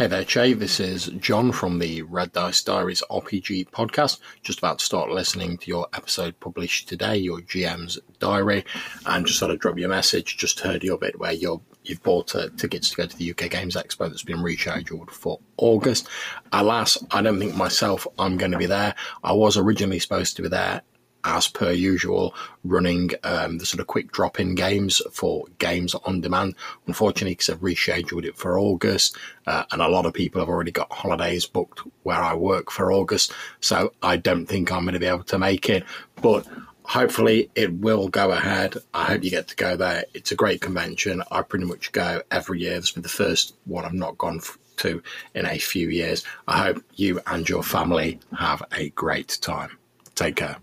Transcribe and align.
Hey 0.00 0.06
there, 0.06 0.24
Che. 0.24 0.54
This 0.54 0.80
is 0.80 1.08
John 1.18 1.52
from 1.52 1.78
the 1.78 2.00
Red 2.00 2.32
Dice 2.32 2.62
Diaries 2.62 3.02
RPG 3.10 3.68
podcast. 3.68 4.18
Just 4.42 4.60
about 4.60 4.78
to 4.78 4.84
start 4.86 5.10
listening 5.10 5.58
to 5.58 5.68
your 5.68 5.88
episode 5.92 6.40
published 6.40 6.88
today, 6.88 7.18
your 7.18 7.40
GM's 7.40 7.98
diary, 8.18 8.64
and 9.04 9.26
just 9.26 9.38
sort 9.38 9.50
of 9.50 9.58
drop 9.58 9.78
you 9.78 9.84
a 9.84 9.88
message. 9.90 10.38
Just 10.38 10.60
heard 10.60 10.82
your 10.82 10.96
bit 10.96 11.18
where 11.18 11.32
you're 11.34 11.60
you've 11.84 12.02
bought 12.02 12.34
uh, 12.34 12.48
tickets 12.56 12.88
to 12.88 12.96
go 12.96 13.04
to 13.04 13.14
the 13.14 13.30
UK 13.30 13.50
Games 13.50 13.76
Expo 13.76 14.08
that's 14.08 14.22
been 14.22 14.38
rescheduled 14.38 15.10
for 15.10 15.38
August. 15.58 16.08
Alas, 16.50 16.96
I 17.10 17.20
don't 17.20 17.38
think 17.38 17.54
myself 17.54 18.06
I'm 18.18 18.38
going 18.38 18.52
to 18.52 18.58
be 18.58 18.64
there. 18.64 18.94
I 19.22 19.34
was 19.34 19.58
originally 19.58 19.98
supposed 19.98 20.34
to 20.36 20.42
be 20.42 20.48
there 20.48 20.80
as 21.24 21.48
per 21.48 21.70
usual, 21.70 22.34
running 22.64 23.10
um, 23.24 23.58
the 23.58 23.66
sort 23.66 23.80
of 23.80 23.86
quick 23.86 24.12
drop 24.12 24.40
in 24.40 24.54
games 24.54 25.02
for 25.12 25.44
games 25.58 25.94
on 25.94 26.20
demand. 26.20 26.54
Unfortunately, 26.86 27.32
because 27.32 27.50
I've 27.50 27.60
rescheduled 27.60 28.24
it 28.24 28.36
for 28.36 28.58
August, 28.58 29.16
uh, 29.46 29.64
and 29.72 29.82
a 29.82 29.88
lot 29.88 30.06
of 30.06 30.14
people 30.14 30.40
have 30.40 30.48
already 30.48 30.72
got 30.72 30.92
holidays 30.92 31.46
booked 31.46 31.80
where 32.02 32.22
I 32.22 32.34
work 32.34 32.70
for 32.70 32.92
August, 32.92 33.32
so 33.60 33.92
I 34.02 34.16
don't 34.16 34.46
think 34.46 34.70
I'm 34.70 34.82
going 34.82 34.94
to 34.94 35.00
be 35.00 35.06
able 35.06 35.24
to 35.24 35.38
make 35.38 35.68
it. 35.68 35.84
But 36.22 36.46
hopefully, 36.84 37.50
it 37.54 37.72
will 37.74 38.08
go 38.08 38.32
ahead. 38.32 38.76
I 38.94 39.04
hope 39.04 39.24
you 39.24 39.30
get 39.30 39.48
to 39.48 39.56
go 39.56 39.76
there. 39.76 40.04
It's 40.14 40.32
a 40.32 40.36
great 40.36 40.60
convention. 40.60 41.22
I 41.30 41.42
pretty 41.42 41.64
much 41.64 41.92
go 41.92 42.22
every 42.30 42.60
year. 42.60 42.74
This 42.74 42.88
has 42.88 42.94
been 42.94 43.02
the 43.02 43.08
first 43.08 43.54
one 43.64 43.84
I've 43.84 43.92
not 43.92 44.18
gone 44.18 44.40
to 44.78 45.02
in 45.34 45.46
a 45.46 45.58
few 45.58 45.88
years. 45.88 46.24
I 46.48 46.58
hope 46.64 46.84
you 46.94 47.20
and 47.26 47.48
your 47.48 47.62
family 47.62 48.18
have 48.36 48.62
a 48.72 48.90
great 48.90 49.38
time. 49.40 49.78
Take 50.14 50.36
care 50.36 50.56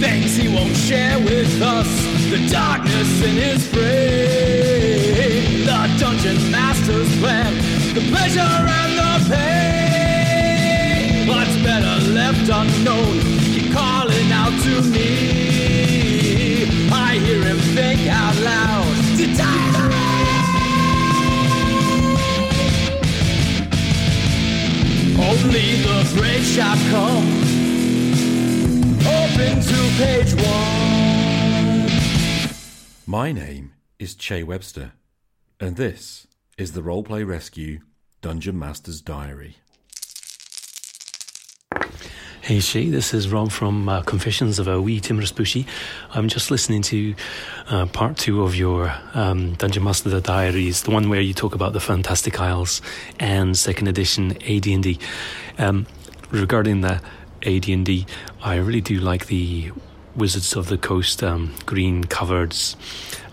things 0.00 0.36
he 0.36 0.48
won't 0.48 0.76
share 0.76 1.18
with 1.18 1.60
us. 1.62 1.88
The 2.30 2.46
darkness 2.50 3.22
in 3.22 3.36
his 3.36 3.66
brain, 3.72 5.64
the 5.64 5.88
dungeon 5.98 6.50
master's 6.50 7.08
plan, 7.18 7.54
the 7.94 8.02
pleasure 8.10 8.40
and 8.40 8.98
the 8.98 9.12
pain. 9.30 11.28
What's 11.28 11.56
better 11.62 11.96
left 12.12 12.48
unknown? 12.48 13.20
Keep 13.54 13.72
calling 13.72 14.32
out 14.32 14.54
to 14.64 14.82
me. 14.90 16.64
I 16.92 17.18
hear 17.18 17.42
him 17.42 17.58
think 17.74 18.08
out 18.08 18.36
loud. 18.36 18.94
Die. 19.36 19.66
Only 25.18 25.82
the 25.82 25.96
brave 26.16 26.44
shall 26.44 26.76
come 26.90 27.55
open 29.36 29.60
to 29.60 29.90
page 29.98 30.34
one. 30.34 31.90
My 33.06 33.32
name 33.32 33.74
is 33.98 34.14
Che 34.14 34.42
Webster, 34.42 34.92
and 35.60 35.76
this 35.76 36.26
is 36.56 36.72
the 36.72 36.80
Roleplay 36.80 37.26
Rescue 37.26 37.80
Dungeon 38.22 38.58
Master's 38.58 39.02
Diary. 39.02 39.56
Hey 42.40 42.60
Shay, 42.60 42.88
this 42.88 43.12
is 43.12 43.28
Rob 43.28 43.50
from 43.50 43.88
uh, 43.88 44.02
Confessions 44.02 44.58
of 44.58 44.68
a 44.68 44.80
Wee 44.80 45.00
Timorous 45.00 45.32
Bushy. 45.32 45.66
I'm 46.12 46.28
just 46.28 46.50
listening 46.50 46.80
to 46.82 47.14
uh, 47.68 47.86
part 47.86 48.16
two 48.16 48.42
of 48.42 48.54
your 48.54 48.94
um, 49.14 49.54
Dungeon 49.54 49.84
Master 49.84 50.08
the 50.08 50.20
Diaries, 50.20 50.84
the 50.84 50.92
one 50.92 51.10
where 51.10 51.20
you 51.20 51.34
talk 51.34 51.54
about 51.54 51.72
the 51.74 51.80
Fantastic 51.80 52.40
Isles 52.40 52.80
and 53.18 53.58
second 53.58 53.88
edition 53.88 54.32
AD&D. 54.42 54.98
Um, 55.58 55.86
regarding 56.30 56.80
the 56.80 57.00
AD&D. 57.46 58.06
I 58.42 58.56
really 58.56 58.80
do 58.80 58.98
like 58.98 59.26
the 59.26 59.70
Wizards 60.16 60.56
of 60.56 60.68
the 60.68 60.78
Coast 60.78 61.22
um, 61.22 61.54
green 61.66 62.04
covers, 62.04 62.76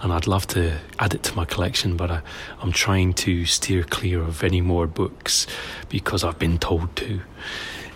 and 0.01 0.11
I'd 0.11 0.27
love 0.27 0.45
to 0.47 0.77
add 0.99 1.13
it 1.13 1.23
to 1.23 1.35
my 1.35 1.45
collection, 1.45 1.95
but 1.95 2.11
I, 2.11 2.21
am 2.61 2.71
trying 2.71 3.13
to 3.13 3.45
steer 3.45 3.83
clear 3.83 4.21
of 4.21 4.43
any 4.43 4.61
more 4.61 4.85
books 4.85 5.47
because 5.89 6.23
I've 6.23 6.39
been 6.39 6.59
told 6.59 6.95
to. 6.97 7.21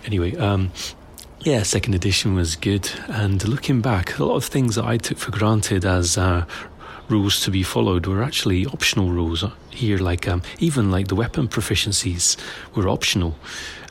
Anyway, 0.06 0.34
um, 0.36 0.72
yeah, 1.40 1.62
second 1.62 1.94
edition 1.94 2.34
was 2.34 2.56
good, 2.56 2.90
and 3.08 3.46
looking 3.46 3.80
back, 3.80 4.18
a 4.18 4.24
lot 4.24 4.36
of 4.36 4.44
things 4.44 4.76
that 4.76 4.84
I 4.84 4.96
took 4.96 5.18
for 5.18 5.30
granted 5.30 5.84
as 5.84 6.16
uh, 6.16 6.46
rules 7.08 7.40
to 7.44 7.50
be 7.50 7.62
followed 7.62 8.06
were 8.06 8.22
actually 8.22 8.66
optional 8.66 9.10
rules 9.10 9.44
here. 9.70 9.98
Like 9.98 10.28
um, 10.28 10.42
even 10.58 10.90
like 10.90 11.08
the 11.08 11.14
weapon 11.14 11.48
proficiencies 11.48 12.36
were 12.74 12.88
optional. 12.88 13.36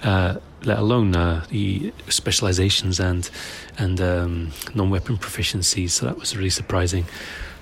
Uh, 0.03 0.35
let 0.63 0.79
alone 0.79 1.15
uh, 1.15 1.45
the 1.49 1.93
specializations 2.09 2.99
and 2.99 3.29
and 3.77 4.01
um, 4.01 4.51
non-weapon 4.73 5.17
proficiencies. 5.17 5.91
So 5.91 6.05
that 6.05 6.17
was 6.17 6.35
really 6.35 6.49
surprising. 6.49 7.05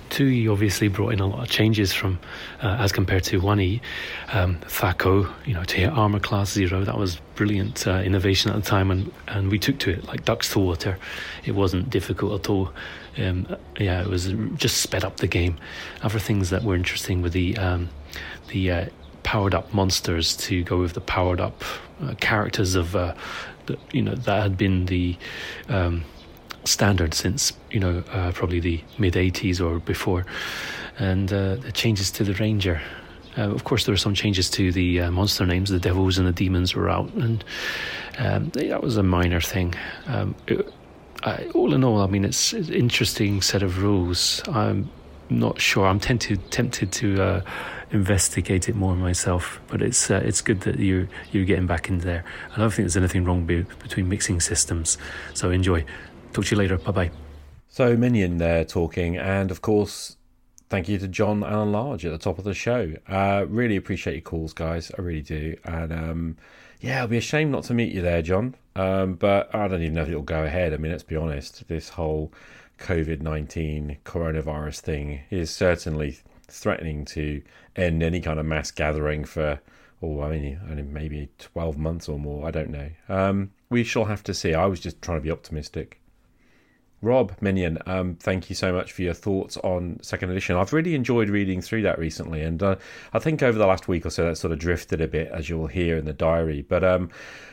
Two 0.08 0.26
E 0.26 0.48
obviously 0.48 0.86
brought 0.86 1.12
in 1.12 1.20
a 1.20 1.26
lot 1.26 1.42
of 1.42 1.48
changes 1.48 1.92
from 1.92 2.20
uh, 2.62 2.76
as 2.78 2.92
compared 2.92 3.24
to 3.24 3.40
one 3.40 3.60
E. 3.60 3.80
Um, 4.32 4.58
THAC0, 4.60 5.32
you 5.44 5.54
know, 5.54 5.64
to 5.64 5.76
hit 5.76 5.90
armor 5.90 6.20
class 6.20 6.52
zero, 6.52 6.84
that 6.84 6.96
was 6.96 7.20
brilliant 7.34 7.86
uh, 7.88 8.02
innovation 8.04 8.52
at 8.52 8.56
the 8.56 8.62
time, 8.62 8.92
and, 8.92 9.12
and 9.26 9.50
we 9.50 9.58
took 9.58 9.78
to 9.80 9.90
it 9.90 10.04
like 10.04 10.24
ducks 10.24 10.52
to 10.52 10.60
water. 10.60 10.96
It 11.44 11.52
wasn't 11.56 11.90
difficult 11.90 12.40
at 12.40 12.48
all. 12.48 12.72
Um, 13.18 13.56
yeah, 13.78 14.02
it 14.02 14.08
was 14.08 14.32
just 14.56 14.78
sped 14.78 15.04
up 15.04 15.18
the 15.18 15.26
game. 15.26 15.58
Other 16.02 16.18
things 16.18 16.50
that 16.50 16.62
were 16.62 16.74
interesting 16.74 17.22
were 17.22 17.30
the 17.30 17.56
um, 17.56 17.88
the 18.48 18.70
uh, 18.70 18.86
powered 19.22 19.54
up 19.54 19.72
monsters 19.72 20.36
to 20.36 20.62
go 20.64 20.78
with 20.78 20.92
the 20.92 21.00
powered 21.00 21.40
up 21.40 21.64
uh, 22.02 22.14
characters 22.20 22.74
of 22.74 22.94
uh, 22.94 23.14
the, 23.66 23.78
you 23.92 24.02
know 24.02 24.14
that 24.14 24.42
had 24.42 24.56
been 24.56 24.86
the 24.86 25.16
um, 25.68 26.04
standard 26.64 27.14
since 27.14 27.52
you 27.70 27.80
know 27.80 28.02
uh, 28.10 28.32
probably 28.32 28.60
the 28.60 28.82
mid 28.98 29.14
80s 29.14 29.60
or 29.60 29.78
before. 29.80 30.24
And 30.98 31.30
uh, 31.32 31.56
the 31.56 31.72
changes 31.72 32.10
to 32.12 32.24
the 32.24 32.34
ranger. 32.34 32.80
Uh, 33.36 33.50
of 33.50 33.64
course 33.64 33.84
there 33.84 33.92
were 33.92 33.98
some 33.98 34.14
changes 34.14 34.48
to 34.50 34.72
the 34.72 35.02
uh, 35.02 35.10
monster 35.10 35.44
names. 35.44 35.70
The 35.70 35.78
devils 35.78 36.16
and 36.16 36.26
the 36.26 36.32
demons 36.32 36.74
were 36.74 36.88
out 36.88 37.12
and 37.14 37.44
um, 38.18 38.50
that 38.50 38.82
was 38.82 38.96
a 38.96 39.02
minor 39.02 39.40
thing. 39.40 39.74
Um, 40.06 40.34
it, 40.46 40.72
I, 41.22 41.46
all 41.54 41.74
in 41.74 41.82
all 41.82 42.00
I 42.02 42.06
mean 42.06 42.24
it's, 42.24 42.52
an 42.52 42.72
interesting 42.72 43.42
set 43.42 43.62
of 43.62 43.82
rules 43.82 44.42
I'm 44.48 44.90
not 45.28 45.60
sure 45.60 45.86
I'm 45.86 46.00
tempted 46.00 46.50
tempted 46.50 46.92
to 46.92 47.42
investigate 47.90 48.68
it 48.68 48.76
more 48.76 48.94
myself. 48.96 49.60
But 49.68 49.82
it's 49.82 50.10
uh, 50.10 50.20
it's 50.24 50.40
good 50.40 50.60
that 50.62 50.78
you're 50.78 51.08
you're 51.32 51.44
getting 51.44 51.66
back 51.66 51.88
in 51.88 51.98
there. 51.98 52.24
I 52.54 52.58
don't 52.58 52.70
think 52.70 52.84
there's 52.84 52.96
anything 52.96 53.24
wrong 53.24 53.44
be, 53.44 53.62
between 53.62 54.08
mixing 54.08 54.40
systems. 54.40 54.98
So 55.34 55.50
enjoy. 55.50 55.84
Talk 56.32 56.46
to 56.46 56.54
you 56.54 56.58
later. 56.58 56.78
Bye 56.78 56.92
bye. 56.92 57.10
So 57.68 57.96
Menion 57.96 58.38
there 58.38 58.64
talking, 58.64 59.16
and 59.16 59.50
of 59.50 59.60
course, 59.60 60.16
thank 60.68 60.88
you 60.88 60.98
to 60.98 61.08
John 61.08 61.42
Allen 61.44 61.72
Large 61.72 62.04
at 62.06 62.12
the 62.12 62.18
top 62.18 62.38
of 62.38 62.44
the 62.44 62.54
show. 62.54 62.94
Uh, 63.08 63.46
really 63.48 63.76
appreciate 63.76 64.14
your 64.14 64.22
calls, 64.22 64.52
guys. 64.52 64.90
I 64.98 65.02
really 65.02 65.22
do. 65.22 65.56
And 65.64 65.92
um, 65.92 66.36
yeah, 66.80 66.98
it'll 66.98 67.08
be 67.08 67.18
a 67.18 67.22
shame 67.22 67.50
not 67.50 67.64
to 67.64 67.74
meet 67.74 67.92
you 67.92 68.02
there, 68.02 68.22
John. 68.22 68.54
Um, 68.74 69.14
but 69.14 69.54
I 69.54 69.68
don't 69.68 69.82
even 69.82 69.94
know 69.94 70.02
if 70.02 70.08
it'll 70.08 70.22
go 70.22 70.44
ahead. 70.44 70.74
I 70.74 70.76
mean, 70.76 70.92
let's 70.92 71.02
be 71.02 71.16
honest. 71.16 71.66
This 71.68 71.90
whole 71.90 72.32
COVID 72.78 73.20
nineteen 73.20 73.98
coronavirus 74.04 74.80
thing 74.80 75.20
is 75.30 75.50
certainly 75.50 76.18
threatening 76.48 77.04
to 77.04 77.42
end 77.74 78.02
any 78.02 78.20
kind 78.20 78.38
of 78.38 78.46
mass 78.46 78.70
gathering 78.70 79.24
for, 79.24 79.60
oh, 80.02 80.22
I 80.22 80.30
mean, 80.38 80.92
maybe 80.92 81.28
12 81.38 81.76
months 81.76 82.08
or 82.08 82.18
more. 82.18 82.46
I 82.46 82.50
don't 82.50 82.70
know. 82.70 82.90
Um, 83.08 83.50
we 83.68 83.84
shall 83.84 84.04
have 84.04 84.22
to 84.24 84.34
see. 84.34 84.54
I 84.54 84.66
was 84.66 84.80
just 84.80 85.02
trying 85.02 85.18
to 85.18 85.22
be 85.22 85.30
optimistic. 85.30 86.00
Rob 87.02 87.38
Menion, 87.40 87.86
um, 87.86 88.16
thank 88.16 88.48
you 88.48 88.56
so 88.56 88.72
much 88.72 88.92
for 88.92 89.02
your 89.02 89.12
thoughts 89.12 89.58
on 89.58 89.98
second 90.02 90.30
edition. 90.30 90.56
I've 90.56 90.72
really 90.72 90.94
enjoyed 90.94 91.28
reading 91.28 91.60
through 91.60 91.82
that 91.82 91.98
recently, 91.98 92.42
and 92.42 92.62
uh, 92.62 92.76
I 93.12 93.18
think 93.18 93.42
over 93.42 93.58
the 93.58 93.66
last 93.66 93.86
week 93.86 94.06
or 94.06 94.10
so 94.10 94.24
that 94.24 94.36
sort 94.36 94.52
of 94.52 94.58
drifted 94.58 95.02
a 95.02 95.08
bit, 95.08 95.28
as 95.28 95.48
you'll 95.48 95.66
hear 95.66 95.98
in 95.98 96.06
the 96.06 96.14
diary. 96.14 96.62
But 96.62 96.84
um, 96.84 97.10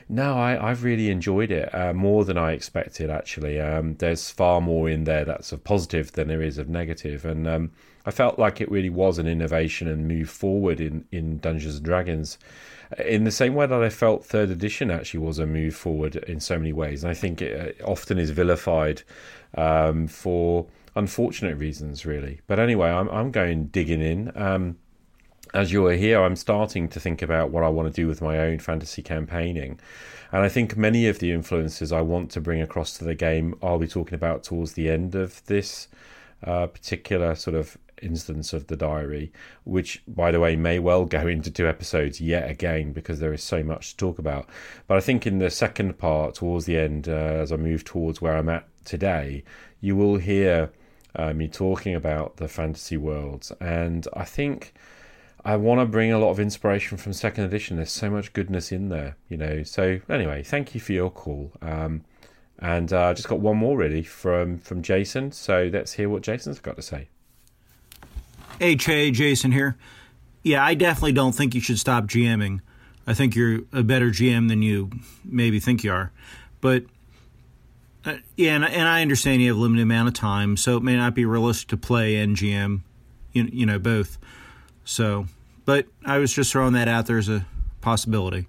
no, 0.07 0.37
I, 0.37 0.69
have 0.69 0.83
really 0.83 1.09
enjoyed 1.09 1.51
it 1.51 1.73
uh, 1.75 1.93
more 1.93 2.23
than 2.23 2.37
I 2.37 2.53
expected. 2.53 3.09
Actually, 3.09 3.59
um, 3.59 3.95
there's 3.95 4.29
far 4.29 4.61
more 4.61 4.89
in 4.89 5.03
there 5.03 5.25
that's 5.25 5.51
of 5.51 5.63
positive 5.63 6.13
than 6.13 6.29
there 6.29 6.41
is 6.41 6.57
of 6.57 6.69
negative, 6.69 7.25
and 7.25 7.45
um, 7.45 7.71
I 8.05 8.11
felt 8.11 8.39
like 8.39 8.61
it 8.61 8.71
really 8.71 8.89
was 8.89 9.19
an 9.19 9.27
innovation 9.27 9.89
and 9.89 10.07
move 10.07 10.29
forward 10.29 10.79
in, 10.79 11.05
in 11.11 11.39
Dungeons 11.39 11.75
and 11.75 11.85
Dragons. 11.85 12.37
In 12.99 13.23
the 13.23 13.31
same 13.31 13.55
way 13.55 13.65
that 13.65 13.83
I 13.83 13.89
felt 13.89 14.25
third 14.25 14.49
edition 14.49 14.91
actually 14.91 15.21
was 15.21 15.39
a 15.39 15.45
move 15.45 15.75
forward 15.75 16.15
in 16.15 16.39
so 16.39 16.57
many 16.57 16.73
ways. 16.73 17.03
And 17.03 17.11
I 17.11 17.13
think 17.13 17.41
it 17.41 17.81
uh, 17.81 17.85
often 17.85 18.17
is 18.19 18.29
vilified 18.29 19.03
um, 19.55 20.07
for 20.07 20.67
unfortunate 20.95 21.57
reasons, 21.57 22.05
really. 22.05 22.41
But 22.47 22.59
anyway, 22.59 22.89
I'm, 22.89 23.09
I'm 23.09 23.31
going 23.31 23.67
digging 23.67 24.01
in. 24.01 24.31
Um, 24.35 24.77
as 25.53 25.71
you're 25.71 25.93
here, 25.93 26.21
I'm 26.21 26.35
starting 26.35 26.87
to 26.89 26.99
think 26.99 27.21
about 27.21 27.51
what 27.51 27.63
I 27.63 27.69
want 27.69 27.93
to 27.93 28.01
do 28.01 28.07
with 28.07 28.21
my 28.21 28.39
own 28.39 28.59
fantasy 28.59 29.01
campaigning. 29.01 29.79
And 30.31 30.41
I 30.41 30.49
think 30.49 30.75
many 30.75 31.07
of 31.07 31.19
the 31.19 31.31
influences 31.31 31.91
I 31.91 32.01
want 32.01 32.31
to 32.31 32.41
bring 32.41 32.59
across 32.61 32.97
to 32.97 33.03
the 33.03 33.13
game, 33.13 33.55
I'll 33.61 33.77
be 33.77 33.87
talking 33.87 34.15
about 34.15 34.43
towards 34.43 34.73
the 34.73 34.89
end 34.89 35.13
of 35.13 35.45
this 35.45 35.87
uh, 36.43 36.67
particular 36.67 37.35
sort 37.35 37.55
of 37.55 37.77
instance 38.03 38.53
of 38.53 38.67
the 38.67 38.75
diary, 38.75 39.31
which, 39.63 40.03
by 40.07 40.31
the 40.31 40.39
way, 40.39 40.55
may 40.55 40.79
well 40.79 41.05
go 41.05 41.27
into 41.27 41.49
two 41.49 41.67
episodes 41.67 42.21
yet 42.21 42.49
again 42.49 42.93
because 42.93 43.19
there 43.19 43.33
is 43.33 43.43
so 43.43 43.63
much 43.63 43.91
to 43.91 43.97
talk 43.97 44.19
about. 44.19 44.47
But 44.87 44.97
I 44.97 45.01
think 45.01 45.25
in 45.25 45.39
the 45.39 45.49
second 45.49 45.97
part, 45.97 46.35
towards 46.35 46.65
the 46.65 46.77
end, 46.77 47.07
uh, 47.07 47.11
as 47.11 47.51
I 47.51 47.57
move 47.57 47.83
towards 47.83 48.21
where 48.21 48.37
I'm 48.37 48.49
at 48.49 48.67
today, 48.85 49.43
you 49.81 49.95
will 49.95 50.17
hear 50.17 50.71
uh, 51.15 51.33
me 51.33 51.47
talking 51.47 51.95
about 51.95 52.37
the 52.37 52.47
fantasy 52.47 52.97
worlds. 52.97 53.51
And 53.59 54.07
I 54.13 54.25
think 54.25 54.73
I 55.45 55.55
want 55.57 55.81
to 55.81 55.85
bring 55.85 56.11
a 56.11 56.19
lot 56.19 56.31
of 56.31 56.39
inspiration 56.39 56.97
from 56.97 57.13
second 57.13 57.43
edition. 57.43 57.77
There's 57.77 57.91
so 57.91 58.09
much 58.09 58.33
goodness 58.33 58.71
in 58.71 58.89
there, 58.89 59.17
you 59.29 59.37
know. 59.37 59.63
So 59.63 59.99
anyway, 60.09 60.43
thank 60.43 60.73
you 60.73 60.81
for 60.81 60.93
your 60.93 61.09
call. 61.09 61.51
Um, 61.61 62.05
and 62.59 62.93
I 62.93 63.11
uh, 63.11 63.13
just 63.13 63.27
got 63.27 63.39
one 63.39 63.57
more 63.57 63.77
really 63.77 64.03
from 64.03 64.57
from 64.57 64.81
Jason. 64.81 65.31
So 65.31 65.69
let's 65.71 65.93
hear 65.93 66.07
what 66.07 66.21
Jason's 66.21 66.59
got 66.59 66.77
to 66.77 66.81
say. 66.81 67.09
Hey, 68.59 68.75
Jason 68.75 69.51
here. 69.51 69.77
Yeah, 70.43 70.63
I 70.63 70.75
definitely 70.75 71.13
don't 71.13 71.33
think 71.33 71.55
you 71.55 71.61
should 71.61 71.79
stop 71.79 72.05
GMing. 72.05 72.61
I 73.07 73.13
think 73.13 73.35
you're 73.35 73.61
a 73.73 73.83
better 73.83 74.09
GM 74.09 74.47
than 74.47 74.61
you 74.61 74.91
maybe 75.25 75.59
think 75.59 75.83
you 75.83 75.91
are. 75.91 76.11
But 76.61 76.85
uh, 78.05 78.17
yeah, 78.37 78.55
and, 78.55 78.65
and 78.65 78.87
I 78.87 79.01
understand 79.01 79.41
you 79.41 79.49
have 79.49 79.57
a 79.57 79.59
limited 79.59 79.83
amount 79.83 80.09
of 80.09 80.13
time, 80.13 80.55
so 80.55 80.77
it 80.77 80.83
may 80.83 80.95
not 80.95 81.15
be 81.15 81.25
realistic 81.25 81.69
to 81.69 81.77
play 81.77 82.17
and 82.17 82.35
GM, 82.35 82.81
you, 83.31 83.49
you 83.51 83.65
know, 83.65 83.79
both. 83.79 84.17
So, 84.85 85.25
but 85.65 85.87
I 86.05 86.19
was 86.19 86.31
just 86.31 86.51
throwing 86.51 86.73
that 86.73 86.87
out 86.87 87.07
there 87.07 87.17
as 87.17 87.29
a 87.29 87.45
possibility. 87.81 88.47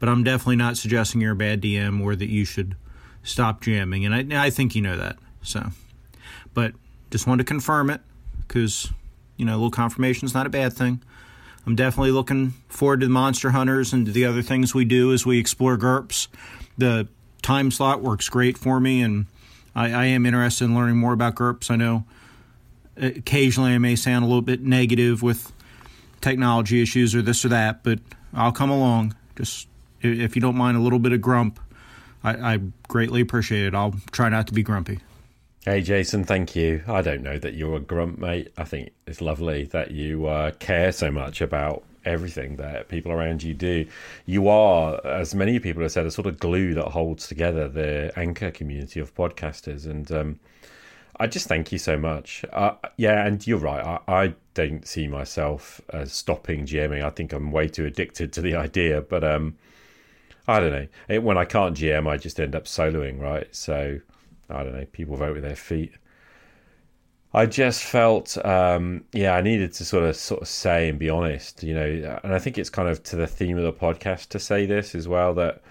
But 0.00 0.08
I'm 0.08 0.24
definitely 0.24 0.56
not 0.56 0.76
suggesting 0.76 1.20
you're 1.20 1.32
a 1.32 1.36
bad 1.36 1.62
DM 1.62 2.02
or 2.02 2.16
that 2.16 2.28
you 2.28 2.44
should 2.44 2.76
stop 3.22 3.62
jamming, 3.62 4.04
and 4.04 4.34
I, 4.34 4.46
I 4.46 4.50
think 4.50 4.74
you 4.74 4.82
know 4.82 4.96
that. 4.96 5.16
So, 5.42 5.70
but 6.52 6.72
just 7.10 7.26
wanted 7.26 7.44
to 7.44 7.48
confirm 7.48 7.88
it 7.88 8.00
because 8.46 8.90
you 9.36 9.44
know, 9.44 9.52
a 9.52 9.56
little 9.56 9.70
confirmation 9.70 10.26
is 10.26 10.34
not 10.34 10.46
a 10.46 10.50
bad 10.50 10.72
thing. 10.72 11.02
I'm 11.66 11.76
definitely 11.76 12.10
looking 12.10 12.50
forward 12.68 13.00
to 13.00 13.06
the 13.06 13.12
Monster 13.12 13.50
Hunters 13.50 13.92
and 13.92 14.06
to 14.06 14.12
the 14.12 14.26
other 14.26 14.42
things 14.42 14.74
we 14.74 14.84
do 14.84 15.12
as 15.12 15.24
we 15.24 15.38
explore 15.38 15.78
GURPS. 15.78 16.28
The 16.76 17.08
time 17.42 17.70
slot 17.70 18.02
works 18.02 18.28
great 18.28 18.58
for 18.58 18.80
me, 18.80 19.00
and 19.00 19.26
I, 19.74 19.90
I 19.90 20.04
am 20.06 20.26
interested 20.26 20.64
in 20.64 20.74
learning 20.74 20.96
more 20.96 21.12
about 21.12 21.36
GURPS. 21.36 21.70
I 21.70 21.76
know 21.76 22.04
occasionally 22.96 23.72
I 23.72 23.78
may 23.78 23.96
sound 23.96 24.24
a 24.24 24.28
little 24.28 24.42
bit 24.42 24.60
negative 24.60 25.22
with 25.22 25.52
technology 26.20 26.82
issues 26.82 27.14
or 27.14 27.22
this 27.22 27.44
or 27.44 27.48
that, 27.48 27.82
but 27.82 27.98
I'll 28.32 28.52
come 28.52 28.70
along. 28.70 29.14
Just 29.36 29.68
if 30.00 30.36
you 30.36 30.42
don't 30.42 30.56
mind 30.56 30.76
a 30.76 30.80
little 30.80 30.98
bit 30.98 31.12
of 31.12 31.20
grump, 31.20 31.60
I, 32.22 32.54
I 32.54 32.58
greatly 32.88 33.20
appreciate 33.20 33.66
it. 33.66 33.74
I'll 33.74 33.94
try 34.12 34.28
not 34.28 34.46
to 34.48 34.52
be 34.52 34.62
grumpy. 34.62 35.00
Hey, 35.64 35.80
Jason, 35.80 36.24
thank 36.24 36.54
you. 36.54 36.84
I 36.86 37.00
don't 37.00 37.22
know 37.22 37.38
that 37.38 37.54
you're 37.54 37.76
a 37.76 37.80
grump, 37.80 38.18
mate. 38.18 38.52
I 38.58 38.64
think 38.64 38.90
it's 39.06 39.22
lovely 39.22 39.64
that 39.68 39.92
you 39.92 40.26
uh, 40.26 40.50
care 40.58 40.92
so 40.92 41.10
much 41.10 41.40
about 41.40 41.82
everything 42.04 42.56
that 42.56 42.88
people 42.88 43.10
around 43.10 43.42
you 43.42 43.54
do. 43.54 43.86
You 44.26 44.48
are, 44.48 45.00
as 45.06 45.34
many 45.34 45.58
people 45.58 45.80
have 45.80 45.92
said, 45.92 46.04
a 46.04 46.10
sort 46.10 46.26
of 46.26 46.38
glue 46.38 46.74
that 46.74 46.88
holds 46.88 47.28
together 47.28 47.66
the 47.66 48.12
anchor 48.14 48.50
community 48.50 49.00
of 49.00 49.14
podcasters. 49.14 49.86
And 49.86 50.12
um, 50.12 50.38
I 51.18 51.26
just 51.28 51.48
thank 51.48 51.72
you 51.72 51.78
so 51.78 51.96
much. 51.96 52.44
Uh, 52.52 52.74
yeah, 52.98 53.24
and 53.26 53.46
you're 53.46 53.56
right. 53.56 53.82
I, 54.06 54.24
I, 54.24 54.34
don't 54.52 54.86
see 54.86 55.08
myself 55.08 55.80
as 55.94 56.12
stopping 56.12 56.66
GMing. 56.66 57.02
I 57.02 57.08
think 57.08 57.32
I'm 57.32 57.50
way 57.50 57.68
too 57.68 57.86
addicted 57.86 58.34
to 58.34 58.42
the 58.42 58.54
idea. 58.54 59.00
But 59.00 59.24
um, 59.24 59.56
I 60.46 60.60
don't 60.60 60.72
know. 60.72 60.88
It, 61.08 61.22
when 61.22 61.38
I 61.38 61.46
can't 61.46 61.74
GM, 61.74 62.06
I 62.06 62.18
just 62.18 62.38
end 62.38 62.54
up 62.54 62.66
soloing, 62.66 63.18
right? 63.18 63.48
So 63.56 64.00
I 64.50 64.62
don't 64.62 64.74
know, 64.74 64.86
people 64.92 65.16
vote 65.16 65.34
with 65.34 65.42
their 65.42 65.56
feet. 65.56 65.92
I 67.32 67.46
just 67.46 67.82
felt, 67.82 68.38
um, 68.44 69.04
yeah, 69.12 69.34
I 69.34 69.40
needed 69.40 69.72
to 69.74 69.84
sort 69.84 70.04
of 70.04 70.14
sort 70.14 70.42
of 70.42 70.48
say 70.48 70.88
and 70.88 70.98
be 70.98 71.10
honest, 71.10 71.64
you 71.64 71.74
know, 71.74 72.18
and 72.22 72.32
I 72.32 72.38
think 72.38 72.58
it's 72.58 72.70
kind 72.70 72.88
of 72.88 73.02
to 73.04 73.16
the 73.16 73.26
theme 73.26 73.58
of 73.58 73.64
the 73.64 73.72
podcast 73.72 74.28
to 74.28 74.38
say 74.38 74.66
this 74.66 74.94
as 74.94 75.08
well 75.08 75.34
that, 75.34 75.62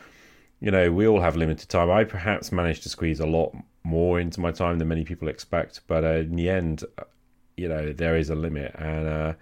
you 0.59 0.71
know, 0.71 0.91
we 0.91 1.07
all 1.07 1.21
have 1.21 1.37
limited 1.37 1.69
time. 1.69 1.89
I 1.89 2.03
perhaps 2.03 2.51
managed 2.51 2.83
to 2.83 2.89
squeeze 2.89 3.21
a 3.21 3.25
lot 3.25 3.55
more 3.83 4.19
into 4.19 4.41
my 4.41 4.51
time 4.51 4.77
than 4.77 4.89
many 4.89 5.05
people 5.05 5.29
expect, 5.29 5.81
but 5.87 6.03
uh, 6.03 6.17
in 6.17 6.35
the 6.35 6.49
end, 6.49 6.83
you 7.55 7.69
know, 7.69 7.93
there 7.93 8.17
is 8.17 8.29
a 8.29 8.35
limit, 8.35 8.75
and 8.77 9.07
uh, 9.07 9.33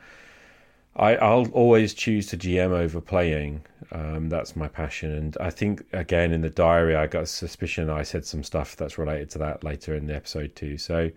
I, 0.95 1.15
I'll 1.15 1.47
always 1.51 1.93
choose 1.93 2.27
to 2.27 2.38
GM 2.38 2.71
over 2.71 2.99
playing. 2.99 3.65
Um, 3.91 4.29
that's 4.29 4.55
my 4.55 4.67
passion, 4.67 5.11
and 5.11 5.38
I 5.39 5.49
think 5.49 5.85
again 5.93 6.31
in 6.31 6.41
the 6.41 6.49
diary, 6.49 6.95
I 6.95 7.07
got 7.07 7.23
a 7.23 7.27
suspicion 7.27 7.89
I 7.89 8.03
said 8.03 8.25
some 8.25 8.43
stuff 8.43 8.75
that's 8.75 8.97
related 8.97 9.29
to 9.31 9.38
that 9.39 9.63
later 9.63 9.95
in 9.95 10.07
the 10.07 10.15
episode 10.15 10.55
too. 10.55 10.77
So 10.77 11.09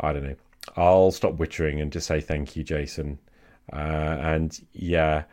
I 0.00 0.12
don't 0.12 0.24
know. 0.24 0.36
I'll 0.76 1.10
stop 1.12 1.36
wittering 1.36 1.80
and 1.80 1.92
just 1.92 2.06
say 2.06 2.20
thank 2.20 2.56
you, 2.56 2.64
Jason. 2.64 3.18
Uh, 3.72 3.76
and 4.20 4.60
yeah, 4.72 5.24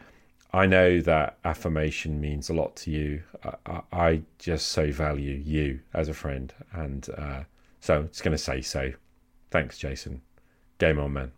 I 0.54 0.66
know 0.66 1.02
that 1.02 1.38
affirmation 1.44 2.20
means 2.22 2.50
a 2.50 2.54
lot 2.54 2.76
to 2.78 2.92
you. 2.92 3.24
I, 3.66 3.82
I 3.92 4.22
just 4.38 4.70
so 4.70 4.92
value 4.92 5.36
you 5.36 5.80
as 5.94 6.08
a 6.08 6.14
friend, 6.14 6.54
and 6.74 7.08
uh, 7.18 7.44
so 7.80 8.02
it's 8.02 8.22
going 8.22 8.34
to 8.34 8.44
say 8.44 8.62
so. 8.62 8.92
Thanks, 9.50 9.78
Jason. 9.78 10.22
Game 10.78 11.00
on, 11.00 11.14
man. 11.14 11.32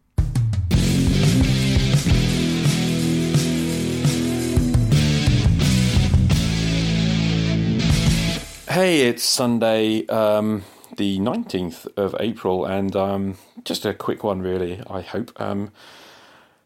Hey, 8.74 9.02
it's 9.02 9.22
Sunday, 9.22 10.04
um, 10.08 10.64
the 10.98 11.20
19th 11.20 11.96
of 11.96 12.16
April, 12.20 12.66
and 12.66 12.96
um, 12.96 13.38
just 13.64 13.86
a 13.86 13.94
quick 13.94 14.24
one, 14.24 14.42
really, 14.42 14.82
I 14.90 15.02
hope. 15.02 15.40
Um, 15.40 15.72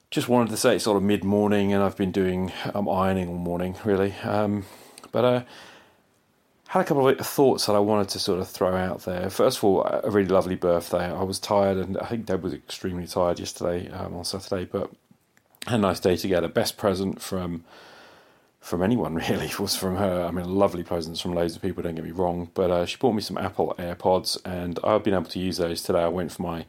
just 0.09 0.29
wanted 0.29 0.51
to 0.51 0.55
say 0.55 0.75
it's 0.75 0.85
sort 0.85 0.95
of 0.95 1.03
mid 1.03 1.25
morning, 1.25 1.73
and 1.73 1.83
I've 1.83 1.97
been 1.97 2.13
doing 2.13 2.53
um, 2.73 2.87
ironing 2.87 3.27
all 3.27 3.35
morning, 3.35 3.75
really. 3.83 4.13
Um, 4.23 4.63
but 5.11 5.25
I 5.25 5.35
uh, 5.35 5.43
had 6.69 6.79
a 6.79 6.85
couple 6.85 7.05
of 7.09 7.19
thoughts 7.19 7.65
that 7.65 7.73
I 7.73 7.79
wanted 7.79 8.07
to 8.11 8.19
sort 8.19 8.39
of 8.39 8.47
throw 8.47 8.73
out 8.73 9.01
there. 9.01 9.29
First 9.29 9.57
of 9.57 9.65
all, 9.65 9.83
a 9.83 10.09
really 10.09 10.29
lovely 10.29 10.55
birthday. 10.55 11.11
I 11.11 11.23
was 11.23 11.39
tired, 11.39 11.75
and 11.75 11.97
I 11.97 12.05
think 12.05 12.25
Deb 12.25 12.41
was 12.41 12.53
extremely 12.53 13.05
tired 13.05 13.37
yesterday 13.37 13.89
um, 13.89 14.15
on 14.15 14.23
Saturday, 14.23 14.63
but 14.63 14.89
a 15.67 15.77
nice 15.77 15.99
day 15.99 16.15
together. 16.15 16.47
Best 16.47 16.77
present 16.77 17.21
from 17.21 17.65
from 18.67 18.83
anyone 18.83 19.15
really 19.29 19.49
was 19.57 19.77
from 19.77 19.95
her. 19.95 20.25
I 20.25 20.31
mean, 20.31 20.45
lovely 20.45 20.83
presents 20.83 21.21
from 21.21 21.33
loads 21.33 21.55
of 21.55 21.61
people. 21.61 21.81
Don't 21.81 21.95
get 21.95 22.03
me 22.03 22.11
wrong, 22.11 22.49
but 22.53 22.69
uh, 22.69 22.85
she 22.85 22.97
bought 22.97 23.13
me 23.13 23.21
some 23.21 23.37
Apple 23.37 23.73
AirPods, 23.79 24.37
and 24.43 24.77
I've 24.83 25.03
been 25.03 25.13
able 25.13 25.29
to 25.29 25.39
use 25.39 25.55
those 25.55 25.81
today. 25.81 26.03
I 26.03 26.09
went 26.09 26.33
for 26.33 26.41
my 26.41 26.65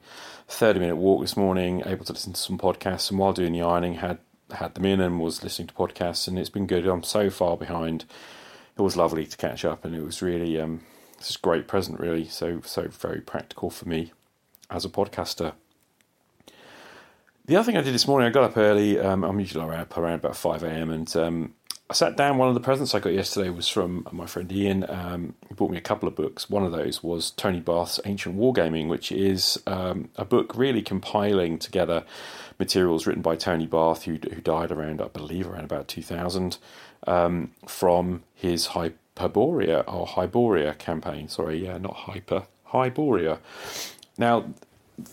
thirty-minute 0.47 0.95
walk 0.95 1.23
this 1.23 1.37
morning, 1.37 1.83
able 1.85 2.05
to 2.05 2.13
listen 2.13 2.35
to 2.35 2.41
some 2.41 2.57
podcasts, 2.57 3.11
and 3.11 3.19
while 3.19 3.33
doing 3.33 3.53
the 3.53 3.63
ironing, 3.63 3.95
had 3.95 4.19
had 4.53 4.77
them 4.77 4.85
in 4.85 5.01
and 5.01 5.21
was 5.21 5.43
listening 5.43 5.67
to 5.69 5.75
podcasts, 5.75 6.29
and 6.29 6.39
it's 6.39 6.49
been 6.49 6.69
good. 6.69 6.87
I'm 6.87 7.03
so 7.03 7.31
far 7.31 7.57
behind. 7.57 8.05
It 8.77 8.83
was 8.83 8.97
lovely 8.97 9.27
to 9.27 9.37
catch 9.37 9.65
up, 9.65 9.85
and 9.85 9.93
it 9.97 10.05
was 10.05 10.23
really 10.23 10.61
um, 10.61 10.83
it's 11.19 11.35
a 11.35 11.39
great 11.41 11.67
present, 11.67 11.99
really. 11.99 12.27
So 12.27 12.61
so 12.65 12.87
very 12.87 13.21
practical 13.21 13.71
for 13.71 13.89
me 13.89 14.13
as 14.71 14.85
a 14.85 14.89
podcaster. 14.89 15.55
The 17.47 17.57
other 17.57 17.65
thing 17.65 17.77
I 17.77 17.83
did 17.83 17.95
this 17.95 18.07
morning, 18.07 18.29
I 18.29 18.31
got 18.31 18.45
up 18.45 18.57
early. 18.57 19.01
Um, 19.01 19.25
I'm 19.25 19.41
usually 19.41 19.65
up 19.65 19.97
around 19.97 20.17
about 20.17 20.37
five 20.37 20.63
a.m. 20.63 20.91
and 20.91 21.17
um, 21.17 21.55
I 21.91 21.95
sat 21.95 22.17
down. 22.17 22.37
One 22.37 22.49
of 22.49 22.55
the 22.55 22.61
presents 22.61 22.95
I 22.95 23.01
got 23.01 23.15
yesterday 23.15 23.49
was 23.49 23.67
from 23.67 24.07
my 24.13 24.27
friend 24.27 24.53
Ian. 24.53 24.85
Um, 24.91 25.35
he 25.49 25.55
bought 25.55 25.71
me 25.71 25.79
a 25.79 25.83
couple 25.83 26.07
of 26.07 26.15
books. 26.15 26.51
One 26.51 26.63
of 26.63 26.71
those 26.71 27.03
was 27.03 27.31
Tony 27.31 27.61
Bath's 27.61 27.99
Ancient 28.05 28.37
Wargaming, 28.37 28.89
which 28.89 29.11
is 29.11 29.59
um, 29.67 30.11
a 30.17 30.27
book 30.27 30.53
really 30.55 30.83
compiling 30.83 31.59
together 31.59 32.05
materials 32.59 33.07
written 33.07 33.23
by 33.23 33.37
Tony 33.37 33.67
Bath, 33.67 34.03
who, 34.03 34.19
who 34.35 34.43
died 34.43 34.71
around, 34.71 35.01
I 35.01 35.09
believe, 35.09 35.49
around 35.49 35.65
about 35.65 35.89
2000, 35.89 36.59
um, 37.07 37.53
from 37.67 38.23
his 38.35 38.69
Hyperborea 38.69 39.85
or 39.91 40.07
Hyboria 40.07 40.77
campaign. 40.77 41.29
Sorry, 41.29 41.65
yeah, 41.65 41.79
not 41.79 41.95
Hyper, 41.95 42.49
Hyboria. 42.73 43.39
Now, 44.19 44.53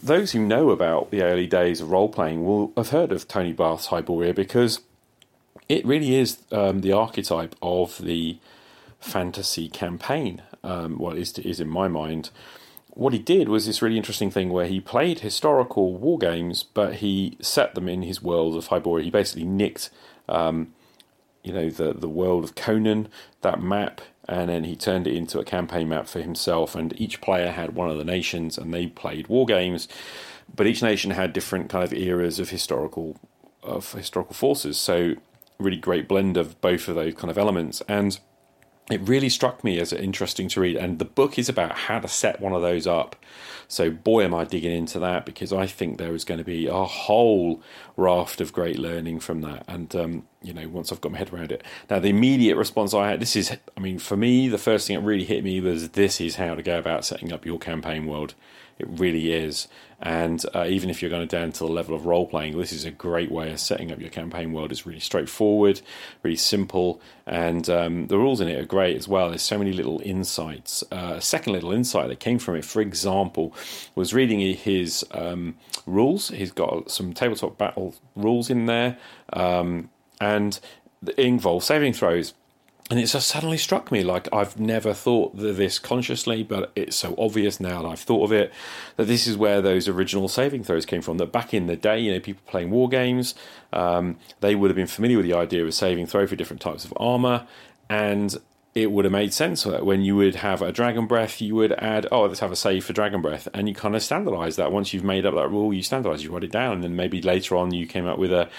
those 0.04 0.34
who 0.34 0.46
know 0.46 0.72
about 0.72 1.12
the 1.12 1.22
early 1.22 1.48
days 1.48 1.80
of 1.80 1.90
role 1.90 2.10
playing 2.10 2.44
will 2.44 2.74
have 2.76 2.90
heard 2.90 3.14
of 3.14 3.30
Tony 3.30 3.54
Bath's 3.54 3.88
Hyboria 3.88 4.36
because 4.36 4.82
it 5.68 5.86
really 5.86 6.16
is 6.16 6.40
um, 6.52 6.82
the 6.82 6.92
archetype 6.92 7.56
of 7.62 7.98
the 8.00 8.38
fantasy 9.00 9.70
campaign. 9.70 10.42
Um, 10.64 10.98
well, 10.98 11.16
is 11.16 11.38
is 11.40 11.60
in 11.60 11.70
my 11.70 11.88
mind. 11.88 12.30
What 12.90 13.14
he 13.14 13.20
did 13.20 13.50
was 13.50 13.66
this 13.66 13.82
really 13.82 13.98
interesting 13.98 14.32
thing 14.32 14.50
where 14.50 14.68
he 14.68 14.80
played 14.80 15.20
historical 15.20 15.96
war 15.96 16.18
games, 16.18 16.64
but 16.64 16.96
he 16.96 17.38
set 17.42 17.76
them 17.76 17.90
in 17.90 18.04
his 18.04 18.22
world 18.22 18.56
of 18.56 18.70
Hyboria. 18.70 19.04
He 19.04 19.12
basically 19.12 19.44
nicked, 19.44 19.90
um, 20.30 20.74
you 21.44 21.52
know, 21.52 21.70
the 21.70 21.94
the 21.94 22.10
world 22.10 22.44
of 22.44 22.56
Conan, 22.56 23.10
that 23.42 23.62
map, 23.62 24.02
and 24.28 24.50
then 24.50 24.64
he 24.64 24.76
turned 24.76 25.08
it 25.08 25.16
into 25.16 25.40
a 25.40 25.44
campaign 25.44 25.90
map 25.90 26.08
for 26.08 26.22
himself. 26.22 26.74
And 26.74 27.00
each 27.00 27.22
player 27.22 27.52
had 27.52 27.76
one 27.76 27.90
of 27.90 27.98
the 27.98 28.06
nations, 28.06 28.58
and 28.58 28.74
they 28.74 28.88
played 28.88 29.28
war 29.28 29.46
games. 29.46 29.88
But 30.56 30.68
each 30.68 30.82
nation 30.82 31.12
had 31.12 31.34
different 31.34 31.70
kind 31.70 31.84
of 31.84 31.92
eras 31.94 32.40
of 32.40 32.50
historical 32.50 33.18
of 33.62 33.94
historical 33.94 34.36
forces. 34.36 34.78
So 34.78 35.16
really 35.60 35.78
great 35.78 36.08
blend 36.08 36.38
of 36.38 36.60
both 36.62 36.88
of 36.88 36.96
those 36.96 37.16
kind 37.16 37.32
of 37.32 37.38
elements. 37.38 37.82
And 37.88 38.20
it 38.92 39.02
really 39.02 39.30
struck 39.30 39.64
me 39.64 39.80
as 39.80 39.92
interesting 39.92 40.48
to 40.50 40.62
read. 40.62 40.76
And 40.76 41.00
the 41.00 41.06
book 41.06 41.40
is 41.40 41.50
about 41.50 41.72
how 41.74 42.00
to 42.00 42.08
set 42.08 42.40
one 42.40 42.54
of 42.54 42.62
those 42.62 42.86
up. 42.86 43.16
So, 43.68 43.90
boy, 43.90 44.24
am 44.24 44.34
I 44.36 44.44
digging 44.44 44.72
into 44.72 45.00
that 45.00 45.26
because 45.26 45.52
I 45.52 45.66
think 45.66 45.98
there 45.98 46.14
is 46.14 46.24
going 46.24 46.38
to 46.38 46.44
be 46.44 46.68
a 46.68 46.84
whole 46.84 47.64
raft 47.98 48.42
of 48.42 48.54
great 48.54 48.78
learning 48.78 49.22
from 49.22 49.42
that. 49.42 49.66
And 49.68 49.96
um, 49.96 50.28
you 50.44 50.54
know, 50.54 50.68
once 50.70 50.92
I've 50.92 51.02
got 51.02 51.14
my 51.14 51.18
head 51.18 51.34
around 51.34 51.52
it. 51.52 51.64
Now, 51.90 51.98
the 51.98 52.10
immediate 52.10 52.58
response 52.58 52.94
I 52.94 53.10
had, 53.10 53.20
this 53.20 53.36
is, 53.36 53.58
I 53.76 53.80
mean, 53.80 53.98
for 53.98 54.16
me, 54.16 54.48
the 54.48 54.60
first 54.60 54.88
thing 54.88 54.98
that 54.98 55.06
really 55.06 55.26
hit 55.26 55.44
me 55.44 55.60
was 55.62 55.90
this 55.90 56.22
is 56.22 56.36
how 56.36 56.54
to 56.54 56.62
go 56.62 56.78
about 56.78 57.06
setting 57.06 57.34
up 57.34 57.44
your 57.44 57.58
campaign 57.58 58.06
world. 58.06 58.36
It 58.78 58.88
really 58.88 59.34
is. 59.34 59.68
And 60.02 60.46
uh, 60.54 60.66
even 60.68 60.90
if 60.90 61.02
you're 61.02 61.12
going 61.12 61.28
down 61.28 61.52
to 61.54 61.60
the 61.60 61.72
level 61.72 61.96
of 61.96 62.06
role 62.06 62.28
playing, 62.28 62.58
this 62.58 62.74
is 62.74 62.86
a 62.86 62.92
great 62.92 63.32
way 63.32 63.52
of 63.52 63.60
setting 63.60 63.92
up 63.92 64.00
your 64.00 64.10
campaign 64.10 64.52
world. 64.52 64.72
It's 64.72 64.86
really 64.86 65.00
straightforward, 65.00 65.82
really 66.22 66.36
simple, 66.36 67.02
and 67.26 67.70
um, 67.70 68.08
the 68.08 68.18
rules 68.18 68.42
in 68.42 68.48
it 68.48 68.60
are 68.60 68.66
great 68.66 68.98
as 68.98 69.08
well. 69.08 69.30
There's 69.30 69.42
so 69.42 69.58
many 69.58 69.72
little 69.72 70.02
insights. 70.04 70.84
Uh, 70.92 71.14
a 71.18 71.22
second 71.22 71.54
little 71.54 71.72
insight 71.72 72.10
that 72.10 72.20
came 72.20 72.40
from 72.40 72.56
it, 72.56 72.66
for 72.66 72.82
example, 72.82 73.56
was 73.96 74.14
reading 74.14 74.40
his 74.40 75.06
um, 75.12 75.56
rules. 75.86 76.30
He's 76.30 76.52
got 76.52 76.92
some 76.92 77.14
tabletop 77.14 77.58
battle 77.58 77.96
rules 78.16 78.50
in 78.50 78.66
there, 78.66 78.98
um, 79.34 79.90
and 80.20 80.60
it 81.08 81.20
involves 81.20 81.66
saving 81.66 81.94
throws 81.94 82.34
and 82.90 83.00
it 83.00 83.08
just 83.08 83.28
suddenly 83.28 83.58
struck 83.58 83.92
me 83.92 84.04
like 84.04 84.28
I've 84.32 84.60
never 84.60 84.94
thought 84.94 85.34
of 85.34 85.58
this 85.58 85.80
consciously, 85.80 86.44
but 86.44 86.72
it's 86.76 86.96
so 86.96 87.16
obvious 87.18 87.60
now 87.60 87.82
that 87.82 87.88
I've 87.88 88.00
thought 88.00 88.26
of 88.26 88.32
it 88.32 88.54
that 88.98 89.06
this 89.06 89.26
is 89.26 89.36
where 89.36 89.60
those 89.60 89.88
original 89.88 90.28
saving 90.28 90.64
throws 90.64 90.86
came 90.86 91.02
from. 91.02 91.18
That 91.18 91.32
back 91.32 91.54
in 91.54 91.66
the 91.66 91.76
day, 91.76 92.00
you 92.00 92.12
know, 92.12 92.20
people 92.20 92.44
playing 92.46 92.70
war 92.70 92.88
games, 92.88 93.34
um, 93.74 94.18
they 94.42 94.54
would 94.54 94.70
have 94.70 94.76
been 94.76 94.86
familiar 94.86 95.18
with 95.18 95.26
the 95.26 95.34
idea 95.34 95.66
of 95.66 95.74
saving 95.74 96.06
throw 96.06 96.28
for 96.28 96.36
different 96.36 96.62
types 96.62 96.86
of 96.86 96.94
armor, 96.98 97.48
and 97.90 98.38
it 98.76 98.92
would 98.92 99.06
have 99.06 99.12
made 99.12 99.34
sense 99.34 99.64
that 99.64 99.86
when 99.86 100.02
you 100.02 100.18
would 100.18 100.36
have 100.36 100.62
a 100.62 100.72
dragon 100.72 101.08
breath, 101.08 101.42
you 101.42 101.56
would 101.56 101.72
add, 101.72 102.06
oh, 102.12 102.26
let's 102.26 102.42
have 102.42 102.52
a 102.52 102.58
save 102.58 102.84
for 102.86 102.94
dragon 102.94 103.22
breath, 103.22 103.48
and 103.54 103.68
you 103.68 103.74
kind 103.74 103.96
of 103.96 104.04
standardize 104.04 104.58
that. 104.58 104.72
Once 104.72 104.94
you've 104.94 105.04
made 105.04 105.26
up 105.26 105.34
that 105.34 105.50
rule, 105.50 105.74
you 105.74 105.82
standardize, 105.82 106.24
you 106.24 106.32
write 106.32 106.44
it 106.44 106.52
down, 106.52 106.74
and 106.74 106.84
then 106.84 106.96
maybe 106.96 107.22
later 107.22 107.56
on 107.56 107.74
you 107.74 107.88
came 107.88 108.06
up 108.06 108.20
with 108.20 108.34
a 108.34 108.50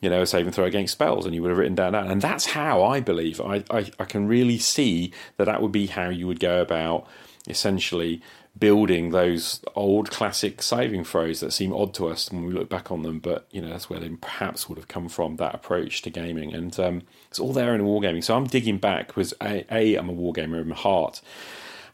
you 0.00 0.10
know, 0.10 0.22
a 0.22 0.26
saving 0.26 0.52
throw 0.52 0.64
against 0.64 0.92
spells, 0.92 1.24
and 1.24 1.34
you 1.34 1.42
would 1.42 1.48
have 1.48 1.58
written 1.58 1.74
down 1.74 1.92
that. 1.92 2.06
And 2.06 2.20
that's 2.20 2.46
how 2.46 2.82
I 2.82 3.00
believe 3.00 3.40
I, 3.40 3.64
I, 3.70 3.90
I 3.98 4.04
can 4.04 4.28
really 4.28 4.58
see 4.58 5.12
that 5.36 5.46
that 5.46 5.62
would 5.62 5.72
be 5.72 5.86
how 5.86 6.08
you 6.08 6.26
would 6.26 6.40
go 6.40 6.60
about 6.60 7.06
essentially 7.48 8.20
building 8.58 9.10
those 9.10 9.60
old 9.74 10.10
classic 10.10 10.62
saving 10.62 11.04
throws 11.04 11.40
that 11.40 11.52
seem 11.52 11.74
odd 11.74 11.92
to 11.94 12.08
us 12.08 12.30
when 12.30 12.46
we 12.46 12.52
look 12.52 12.68
back 12.68 12.90
on 12.90 13.02
them. 13.02 13.18
But 13.18 13.46
you 13.50 13.60
know, 13.60 13.68
that's 13.68 13.88
where 13.88 14.00
they 14.00 14.08
perhaps 14.08 14.68
would 14.68 14.78
have 14.78 14.88
come 14.88 15.08
from 15.08 15.36
that 15.36 15.54
approach 15.54 16.02
to 16.02 16.10
gaming, 16.10 16.54
and 16.54 16.78
um, 16.78 17.02
it's 17.28 17.38
all 17.38 17.52
there 17.52 17.74
in 17.74 17.82
wargaming. 17.82 18.22
So 18.22 18.36
I'm 18.36 18.46
digging 18.46 18.78
back 18.78 19.08
because 19.08 19.32
a, 19.40 19.64
a 19.74 19.96
I'm 19.96 20.08
a 20.08 20.14
wargamer 20.14 20.60
in 20.60 20.68
my 20.68 20.76
heart. 20.76 21.22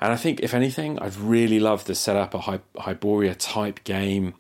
And 0.01 0.13
I 0.13 0.17
think, 0.17 0.41
if 0.41 0.53
anything, 0.53 0.99
I'd 0.99 1.15
really 1.15 1.61
love 1.61 1.85
to 1.85 1.95
set 1.95 2.17
up 2.17 2.35
a 2.35 2.61
Hyboria 2.77 3.37
type 3.39 3.85
game 3.85 4.35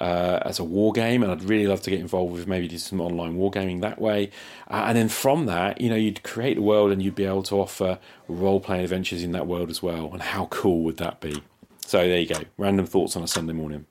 uh, 0.00 0.40
as 0.42 0.58
a 0.58 0.64
war 0.64 0.92
game, 0.92 1.22
and 1.22 1.32
I'd 1.32 1.44
really 1.44 1.66
love 1.66 1.82
to 1.82 1.90
get 1.90 2.00
involved 2.00 2.32
with 2.32 2.46
maybe 2.46 2.68
do 2.68 2.78
some 2.78 3.00
online 3.00 3.36
wargaming 3.36 3.80
that 3.82 4.00
way. 4.00 4.30
Uh, 4.68 4.84
and 4.88 4.96
then 4.96 5.08
from 5.08 5.46
that, 5.46 5.80
you 5.80 5.88
know, 5.88 5.96
you'd 5.96 6.22
create 6.22 6.58
a 6.58 6.62
world 6.62 6.90
and 6.90 7.02
you'd 7.02 7.14
be 7.14 7.24
able 7.24 7.42
to 7.44 7.56
offer 7.60 7.98
role 8.28 8.60
playing 8.60 8.84
adventures 8.84 9.22
in 9.22 9.32
that 9.32 9.46
world 9.46 9.70
as 9.70 9.82
well. 9.82 10.10
And 10.12 10.22
how 10.22 10.46
cool 10.46 10.82
would 10.82 10.98
that 10.98 11.20
be? 11.20 11.42
So 11.86 11.98
there 11.98 12.18
you 12.18 12.26
go. 12.26 12.40
Random 12.56 12.86
thoughts 12.86 13.16
on 13.16 13.22
a 13.22 13.28
Sunday 13.28 13.52
morning. 13.52 13.86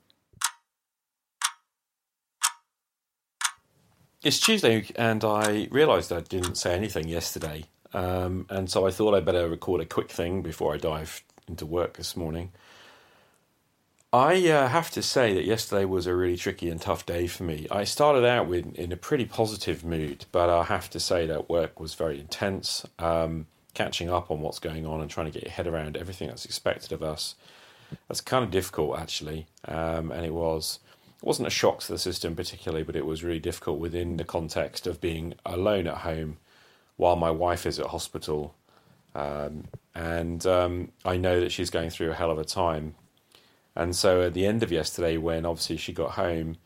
It's 4.22 4.40
Tuesday, 4.40 4.84
and 4.96 5.24
I 5.24 5.68
realised 5.70 6.12
I 6.12 6.20
didn't 6.20 6.56
say 6.56 6.74
anything 6.74 7.06
yesterday. 7.08 7.64
Um, 7.92 8.46
and 8.50 8.68
so 8.68 8.86
I 8.86 8.90
thought 8.90 9.14
I'd 9.14 9.24
better 9.24 9.48
record 9.48 9.80
a 9.80 9.86
quick 9.86 10.10
thing 10.10 10.42
before 10.42 10.74
I 10.74 10.78
dive 10.78 11.22
into 11.48 11.64
work 11.64 11.96
this 11.96 12.16
morning. 12.16 12.52
I 14.12 14.48
uh, 14.48 14.68
have 14.68 14.90
to 14.92 15.02
say 15.02 15.34
that 15.34 15.44
yesterday 15.44 15.84
was 15.84 16.06
a 16.06 16.14
really 16.14 16.36
tricky 16.36 16.70
and 16.70 16.80
tough 16.80 17.04
day 17.04 17.26
for 17.26 17.42
me. 17.42 17.66
I 17.70 17.84
started 17.84 18.24
out 18.24 18.46
with 18.46 18.74
in 18.76 18.92
a 18.92 18.96
pretty 18.96 19.24
positive 19.26 19.84
mood, 19.84 20.26
but 20.32 20.48
I 20.48 20.64
have 20.64 20.88
to 20.90 21.00
say 21.00 21.26
that 21.26 21.50
work 21.50 21.80
was 21.80 21.94
very 21.94 22.20
intense. 22.20 22.86
Um, 22.98 23.46
catching 23.76 24.08
up 24.08 24.30
on 24.30 24.40
what's 24.40 24.58
going 24.58 24.86
on 24.86 25.02
and 25.02 25.10
trying 25.10 25.26
to 25.26 25.32
get 25.32 25.42
your 25.42 25.52
head 25.52 25.66
around 25.66 25.98
everything 25.98 26.28
that's 26.28 26.46
expected 26.46 26.92
of 26.92 27.02
us. 27.02 27.34
That's 28.08 28.22
kind 28.22 28.42
of 28.42 28.50
difficult, 28.50 28.98
actually, 28.98 29.46
um, 29.66 30.10
and 30.10 30.24
it 30.24 30.32
was. 30.32 30.80
It 31.18 31.24
wasn't 31.24 31.48
a 31.48 31.50
shock 31.50 31.80
to 31.80 31.92
the 31.92 31.98
system 31.98 32.34
particularly, 32.34 32.84
but 32.84 32.96
it 32.96 33.06
was 33.06 33.22
really 33.22 33.38
difficult 33.38 33.78
within 33.78 34.16
the 34.16 34.24
context 34.24 34.86
of 34.86 35.00
being 35.00 35.34
alone 35.44 35.86
at 35.86 35.98
home 35.98 36.38
while 36.96 37.16
my 37.16 37.30
wife 37.30 37.66
is 37.66 37.78
at 37.78 37.86
hospital. 37.86 38.54
Um, 39.14 39.64
and 39.94 40.46
um, 40.46 40.92
I 41.04 41.16
know 41.16 41.40
that 41.40 41.52
she's 41.52 41.70
going 41.70 41.90
through 41.90 42.10
a 42.10 42.14
hell 42.14 42.30
of 42.30 42.38
a 42.38 42.44
time 42.44 42.94
and 43.76 43.94
so 43.94 44.22
at 44.22 44.34
the 44.34 44.46
end 44.46 44.62
of 44.62 44.72
yesterday, 44.72 45.16
when 45.18 45.44
obviously 45.44 45.76
she 45.76 45.92
got 45.92 46.12
home, 46.12 46.56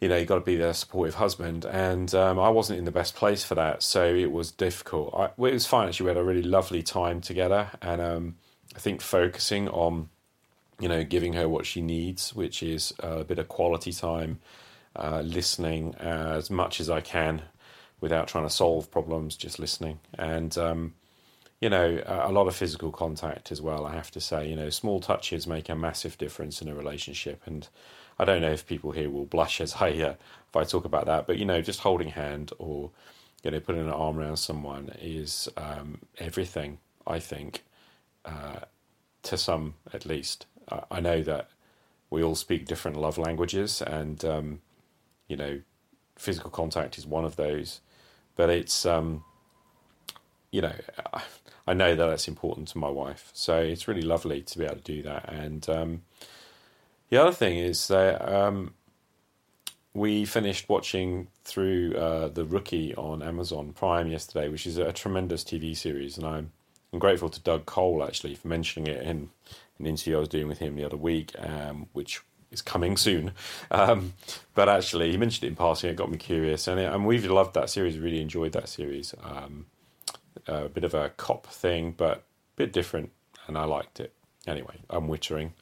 you 0.00 0.08
know, 0.08 0.16
you 0.16 0.26
got 0.26 0.36
to 0.36 0.40
be 0.42 0.56
the 0.56 0.72
supportive 0.72 1.14
husband, 1.16 1.64
and 1.64 2.14
um, 2.14 2.38
I 2.38 2.48
wasn't 2.50 2.78
in 2.78 2.84
the 2.84 2.90
best 2.90 3.14
place 3.14 3.42
for 3.44 3.54
that, 3.54 3.82
so 3.82 4.04
it 4.14 4.30
was 4.30 4.50
difficult. 4.50 5.14
I, 5.14 5.30
well, 5.36 5.50
it 5.50 5.54
was 5.54 5.66
fine 5.66 5.88
actually. 5.88 6.04
We 6.04 6.10
had 6.10 6.18
a 6.18 6.24
really 6.24 6.42
lovely 6.42 6.82
time 6.82 7.20
together, 7.20 7.70
and 7.82 8.00
um, 8.00 8.36
I 8.74 8.78
think 8.78 9.00
focusing 9.00 9.68
on, 9.68 10.10
you 10.78 10.88
know, 10.88 11.02
giving 11.02 11.32
her 11.32 11.48
what 11.48 11.66
she 11.66 11.80
needs, 11.80 12.34
which 12.34 12.62
is 12.62 12.92
a 13.00 13.24
bit 13.24 13.38
of 13.38 13.48
quality 13.48 13.92
time, 13.92 14.38
uh, 14.94 15.22
listening 15.22 15.94
as 15.96 16.50
much 16.50 16.78
as 16.78 16.90
I 16.90 17.00
can, 17.00 17.42
without 18.00 18.28
trying 18.28 18.44
to 18.44 18.50
solve 18.50 18.90
problems, 18.90 19.34
just 19.34 19.58
listening, 19.58 19.98
and 20.18 20.56
um, 20.58 20.94
you 21.60 21.70
know, 21.70 22.02
a 22.06 22.30
lot 22.30 22.46
of 22.48 22.54
physical 22.54 22.92
contact 22.92 23.50
as 23.50 23.62
well. 23.62 23.86
I 23.86 23.94
have 23.94 24.10
to 24.12 24.20
say, 24.20 24.48
you 24.48 24.56
know, 24.56 24.68
small 24.70 25.00
touches 25.00 25.46
make 25.46 25.68
a 25.68 25.74
massive 25.74 26.18
difference 26.18 26.60
in 26.60 26.68
a 26.68 26.74
relationship, 26.74 27.42
and 27.46 27.68
I 28.18 28.24
don't 28.24 28.42
know 28.42 28.52
if 28.52 28.66
people 28.66 28.92
here 28.92 29.10
will 29.10 29.24
blush 29.26 29.60
as 29.60 29.76
I 29.80 29.90
uh, 29.90 30.14
if 30.48 30.56
I 30.56 30.64
talk 30.64 30.84
about 30.84 31.06
that, 31.06 31.26
but 31.26 31.38
you 31.38 31.44
know, 31.44 31.62
just 31.62 31.80
holding 31.80 32.08
hand 32.08 32.52
or 32.58 32.90
you 33.42 33.50
know, 33.50 33.60
putting 33.60 33.82
an 33.82 33.90
arm 33.90 34.18
around 34.18 34.38
someone 34.38 34.90
is 35.00 35.48
um, 35.56 36.00
everything. 36.18 36.78
I 37.06 37.20
think, 37.20 37.62
uh, 38.24 38.60
to 39.22 39.38
some 39.38 39.74
at 39.92 40.04
least. 40.04 40.46
I 40.90 40.98
know 40.98 41.22
that 41.22 41.48
we 42.10 42.24
all 42.24 42.34
speak 42.34 42.66
different 42.66 42.96
love 42.96 43.18
languages, 43.18 43.80
and 43.80 44.24
um, 44.24 44.60
you 45.28 45.36
know, 45.36 45.60
physical 46.16 46.50
contact 46.50 46.98
is 46.98 47.06
one 47.06 47.24
of 47.24 47.36
those. 47.36 47.80
But 48.34 48.50
it's 48.50 48.84
um, 48.84 49.24
you 50.50 50.60
know, 50.60 50.74
I 51.12 51.22
know 51.74 51.94
that 51.94 52.06
that's 52.06 52.28
important 52.28 52.68
to 52.68 52.78
my 52.78 52.88
wife. 52.88 53.30
So 53.32 53.58
it's 53.58 53.88
really 53.88 54.02
lovely 54.02 54.42
to 54.42 54.58
be 54.58 54.64
able 54.64 54.76
to 54.76 54.82
do 54.82 55.02
that. 55.02 55.28
And 55.32 55.68
um, 55.68 56.02
the 57.10 57.16
other 57.18 57.32
thing 57.32 57.58
is 57.58 57.88
that 57.88 58.26
um, 58.26 58.74
we 59.94 60.24
finished 60.24 60.68
watching 60.68 61.28
through 61.42 61.94
uh, 61.94 62.28
The 62.28 62.44
Rookie 62.44 62.94
on 62.94 63.22
Amazon 63.22 63.72
Prime 63.72 64.08
yesterday, 64.08 64.48
which 64.48 64.66
is 64.66 64.78
a 64.78 64.92
tremendous 64.92 65.42
TV 65.42 65.76
series. 65.76 66.16
And 66.16 66.26
I'm, 66.26 66.52
I'm 66.92 66.98
grateful 66.98 67.30
to 67.30 67.40
Doug 67.40 67.66
Cole 67.66 68.04
actually 68.04 68.34
for 68.34 68.48
mentioning 68.48 68.92
it 68.92 69.02
in 69.02 69.30
an 69.78 69.86
interview 69.86 70.16
I 70.16 70.20
was 70.20 70.28
doing 70.28 70.48
with 70.48 70.58
him 70.58 70.76
the 70.76 70.84
other 70.84 70.96
week, 70.96 71.32
um, 71.38 71.88
which 71.92 72.20
is 72.50 72.62
coming 72.62 72.96
soon. 72.96 73.32
Um, 73.68 74.14
but 74.54 74.68
actually, 74.68 75.10
he 75.10 75.16
mentioned 75.16 75.44
it 75.44 75.48
in 75.48 75.56
passing. 75.56 75.90
It 75.90 75.96
got 75.96 76.10
me 76.10 76.16
curious, 76.16 76.68
and, 76.68 76.78
it, 76.80 76.90
and 76.90 77.04
we've 77.04 77.24
loved 77.26 77.54
that 77.54 77.68
series. 77.68 77.98
Really 77.98 78.22
enjoyed 78.22 78.52
that 78.52 78.68
series. 78.68 79.12
Um, 79.22 79.66
a 80.46 80.68
bit 80.68 80.84
of 80.84 80.94
a 80.94 81.10
cop 81.10 81.46
thing, 81.46 81.94
but 81.96 82.18
a 82.18 82.22
bit 82.56 82.72
different, 82.72 83.10
and 83.46 83.56
I 83.56 83.64
liked 83.64 84.00
it. 84.00 84.12
Anyway, 84.46 84.80
I'm 84.88 85.08
wittering. 85.08 85.52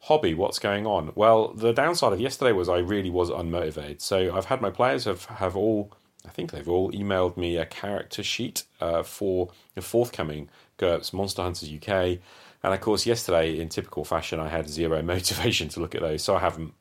Hobby, 0.00 0.34
what's 0.34 0.58
going 0.58 0.86
on? 0.86 1.12
Well, 1.14 1.48
the 1.48 1.72
downside 1.72 2.12
of 2.12 2.20
yesterday 2.20 2.52
was 2.52 2.68
I 2.68 2.78
really 2.78 3.10
was 3.10 3.30
unmotivated. 3.30 4.00
So 4.00 4.36
I've 4.36 4.44
had 4.46 4.60
my 4.60 4.70
players 4.70 5.04
have, 5.04 5.24
have 5.24 5.56
all, 5.56 5.92
I 6.24 6.30
think 6.30 6.52
they've 6.52 6.68
all 6.68 6.92
emailed 6.92 7.36
me 7.36 7.56
a 7.56 7.66
character 7.66 8.22
sheet 8.22 8.64
uh, 8.80 9.02
for 9.02 9.50
the 9.74 9.82
forthcoming 9.82 10.48
GURPS 10.78 11.12
Monster 11.12 11.42
Hunters 11.42 11.72
UK. 11.72 12.18
And 12.62 12.74
of 12.74 12.80
course, 12.80 13.06
yesterday, 13.06 13.58
in 13.58 13.68
typical 13.68 14.04
fashion, 14.04 14.38
I 14.38 14.48
had 14.48 14.68
zero 14.68 15.02
motivation 15.14 15.68
to 15.70 15.80
look 15.80 15.94
at 15.94 16.02
those, 16.02 16.22
so 16.22 16.36
I 16.36 16.40
haven't. 16.40 16.74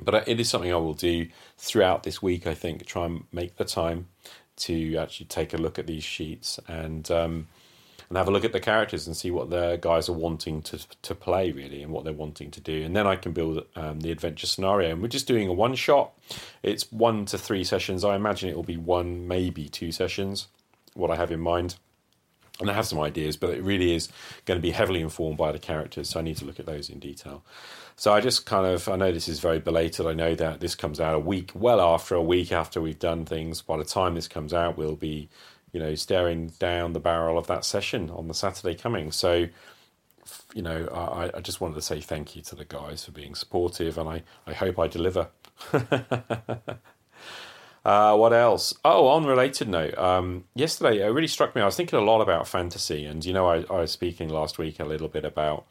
But 0.00 0.28
it 0.28 0.38
is 0.38 0.48
something 0.48 0.72
I 0.72 0.76
will 0.76 0.94
do 0.94 1.28
throughout 1.56 2.02
this 2.02 2.22
week, 2.22 2.46
I 2.46 2.54
think, 2.54 2.84
try 2.84 3.06
and 3.06 3.24
make 3.32 3.56
the 3.56 3.64
time 3.64 4.08
to 4.56 4.96
actually 4.96 5.26
take 5.26 5.54
a 5.54 5.56
look 5.56 5.78
at 5.78 5.86
these 5.86 6.04
sheets 6.04 6.58
and 6.68 7.10
um, 7.10 7.46
and 8.08 8.16
have 8.16 8.28
a 8.28 8.30
look 8.30 8.44
at 8.44 8.52
the 8.52 8.60
characters 8.60 9.06
and 9.06 9.16
see 9.16 9.30
what 9.30 9.50
the 9.50 9.78
guys 9.80 10.08
are 10.08 10.12
wanting 10.14 10.62
to 10.62 10.78
to 11.02 11.14
play 11.14 11.52
really 11.52 11.82
and 11.82 11.92
what 11.92 12.04
they're 12.04 12.12
wanting 12.12 12.50
to 12.52 12.60
do, 12.60 12.82
and 12.82 12.94
then 12.94 13.06
I 13.06 13.16
can 13.16 13.32
build 13.32 13.64
um, 13.74 14.00
the 14.00 14.10
adventure 14.10 14.46
scenario. 14.46 14.90
And 14.90 15.02
we're 15.02 15.08
just 15.08 15.26
doing 15.26 15.48
a 15.48 15.52
one 15.52 15.74
shot. 15.74 16.12
It's 16.62 16.90
one 16.92 17.24
to 17.26 17.38
three 17.38 17.64
sessions. 17.64 18.04
I 18.04 18.16
imagine 18.16 18.48
it 18.48 18.56
will 18.56 18.62
be 18.62 18.76
one, 18.76 19.26
maybe 19.26 19.68
two 19.68 19.92
sessions. 19.92 20.48
What 20.94 21.10
I 21.10 21.16
have 21.16 21.30
in 21.30 21.40
mind. 21.40 21.76
And 22.60 22.70
I 22.70 22.74
have 22.74 22.86
some 22.86 23.00
ideas, 23.00 23.36
but 23.36 23.50
it 23.50 23.62
really 23.62 23.94
is 23.94 24.08
going 24.46 24.56
to 24.58 24.62
be 24.62 24.70
heavily 24.70 25.02
informed 25.02 25.36
by 25.36 25.52
the 25.52 25.58
characters, 25.58 26.08
so 26.08 26.20
I 26.20 26.22
need 26.22 26.38
to 26.38 26.46
look 26.46 26.58
at 26.58 26.66
those 26.66 26.88
in 26.88 26.98
detail. 26.98 27.44
So 27.96 28.12
I 28.12 28.20
just 28.20 28.46
kind 28.46 28.66
of, 28.66 28.88
I 28.88 28.96
know 28.96 29.12
this 29.12 29.28
is 29.28 29.40
very 29.40 29.58
belated. 29.58 30.06
I 30.06 30.14
know 30.14 30.34
that 30.34 30.60
this 30.60 30.74
comes 30.74 31.00
out 31.00 31.14
a 31.14 31.18
week, 31.18 31.50
well 31.54 31.80
after 31.80 32.14
a 32.14 32.22
week 32.22 32.52
after 32.52 32.80
we've 32.80 32.98
done 32.98 33.24
things. 33.24 33.62
By 33.62 33.76
the 33.78 33.84
time 33.84 34.14
this 34.14 34.28
comes 34.28 34.52
out, 34.54 34.76
we'll 34.76 34.96
be, 34.96 35.28
you 35.72 35.80
know, 35.80 35.94
staring 35.94 36.48
down 36.58 36.92
the 36.92 37.00
barrel 37.00 37.38
of 37.38 37.46
that 37.46 37.64
session 37.64 38.10
on 38.10 38.28
the 38.28 38.34
Saturday 38.34 38.74
coming. 38.74 39.12
So, 39.12 39.48
you 40.54 40.62
know, 40.62 40.86
I, 40.88 41.38
I 41.38 41.40
just 41.40 41.60
wanted 41.60 41.74
to 41.76 41.82
say 41.82 42.00
thank 42.00 42.36
you 42.36 42.42
to 42.42 42.54
the 42.54 42.64
guys 42.64 43.04
for 43.04 43.12
being 43.12 43.34
supportive, 43.34 43.96
and 43.98 44.08
I, 44.08 44.22
I 44.46 44.52
hope 44.52 44.78
I 44.78 44.88
deliver. 44.88 45.28
Uh, 47.86 48.16
what 48.16 48.32
else? 48.32 48.74
Oh, 48.84 49.06
on 49.06 49.26
related 49.26 49.68
note, 49.68 49.96
um, 49.96 50.42
yesterday 50.56 51.06
it 51.06 51.06
really 51.06 51.28
struck 51.28 51.54
me. 51.54 51.62
I 51.62 51.66
was 51.66 51.76
thinking 51.76 52.00
a 52.00 52.02
lot 52.02 52.20
about 52.20 52.48
fantasy, 52.48 53.04
and 53.04 53.24
you 53.24 53.32
know, 53.32 53.46
I, 53.46 53.64
I 53.70 53.82
was 53.82 53.92
speaking 53.92 54.28
last 54.28 54.58
week 54.58 54.80
a 54.80 54.84
little 54.84 55.06
bit 55.06 55.24
about 55.24 55.66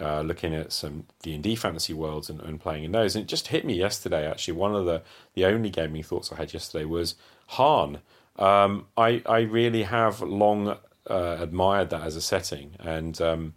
uh, 0.00 0.22
looking 0.22 0.54
at 0.54 0.72
some 0.72 1.04
D 1.22 1.34
and 1.34 1.42
D 1.42 1.54
fantasy 1.54 1.92
worlds 1.92 2.30
and, 2.30 2.40
and, 2.40 2.58
playing 2.58 2.84
in 2.84 2.92
those. 2.92 3.14
And 3.14 3.24
it 3.24 3.28
just 3.28 3.48
hit 3.48 3.66
me 3.66 3.74
yesterday. 3.74 4.26
Actually, 4.26 4.54
one 4.54 4.74
of 4.74 4.86
the 4.86 5.02
the 5.34 5.44
only 5.44 5.68
gaming 5.68 6.02
thoughts 6.02 6.32
I 6.32 6.36
had 6.36 6.54
yesterday 6.54 6.86
was 6.86 7.14
Harn. 7.48 7.98
Um, 8.38 8.86
I 8.96 9.22
I 9.26 9.40
really 9.40 9.82
have 9.82 10.22
long 10.22 10.78
uh, 11.10 11.36
admired 11.38 11.90
that 11.90 12.04
as 12.04 12.16
a 12.16 12.22
setting, 12.22 12.76
and 12.78 13.20
um, 13.20 13.52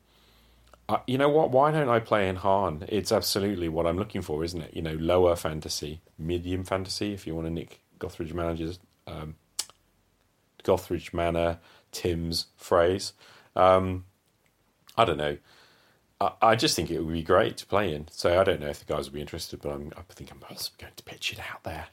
I, 0.90 1.00
you 1.08 1.18
know 1.18 1.30
what? 1.30 1.52
Why 1.52 1.72
don't 1.72 1.88
I 1.88 2.00
play 2.00 2.28
in 2.28 2.36
Harn? 2.36 2.84
It's 2.90 3.14
absolutely 3.14 3.70
what 3.70 3.88
I'm 3.88 3.98
looking 3.98 4.22
for, 4.22 4.44
isn't 4.44 4.62
it? 4.62 4.74
You 4.74 4.82
know, 4.82 4.96
lower 4.96 5.38
fantasy, 5.38 6.02
medium 6.20 6.66
fantasy, 6.66 7.14
if 7.14 7.26
you 7.26 7.34
want 7.34 7.48
to 7.48 7.54
nick 7.54 7.80
Gothridge 8.04 8.34
Manor's 8.34 8.80
um, 9.08 9.36
Gothridge 10.64 11.14
Manor 11.14 11.60
Tim's 11.92 12.48
phrase. 12.58 13.14
Um, 13.56 14.06
I 14.98 15.06
don't 15.06 15.18
know. 15.18 15.38
I, 16.20 16.32
I, 16.42 16.56
just 16.56 16.76
think 16.76 16.90
it 16.90 17.00
would 17.00 17.14
be 17.14 17.24
great 17.24 17.58
to 17.58 17.66
play 17.66 17.94
in. 17.94 18.08
So 18.12 18.40
I 18.40 18.44
don't 18.44 18.60
know 18.60 18.68
if 18.68 18.80
the 18.80 18.92
guys 18.92 19.06
would 19.06 19.14
be 19.14 19.22
interested, 19.22 19.62
but 19.62 19.72
I'm, 19.72 19.92
I 19.98 20.02
think 20.14 20.32
I'm 20.32 20.40
going 20.40 20.94
to 20.96 21.04
pitch 21.04 21.34
it 21.34 21.40
out 21.40 21.64
there. 21.64 21.88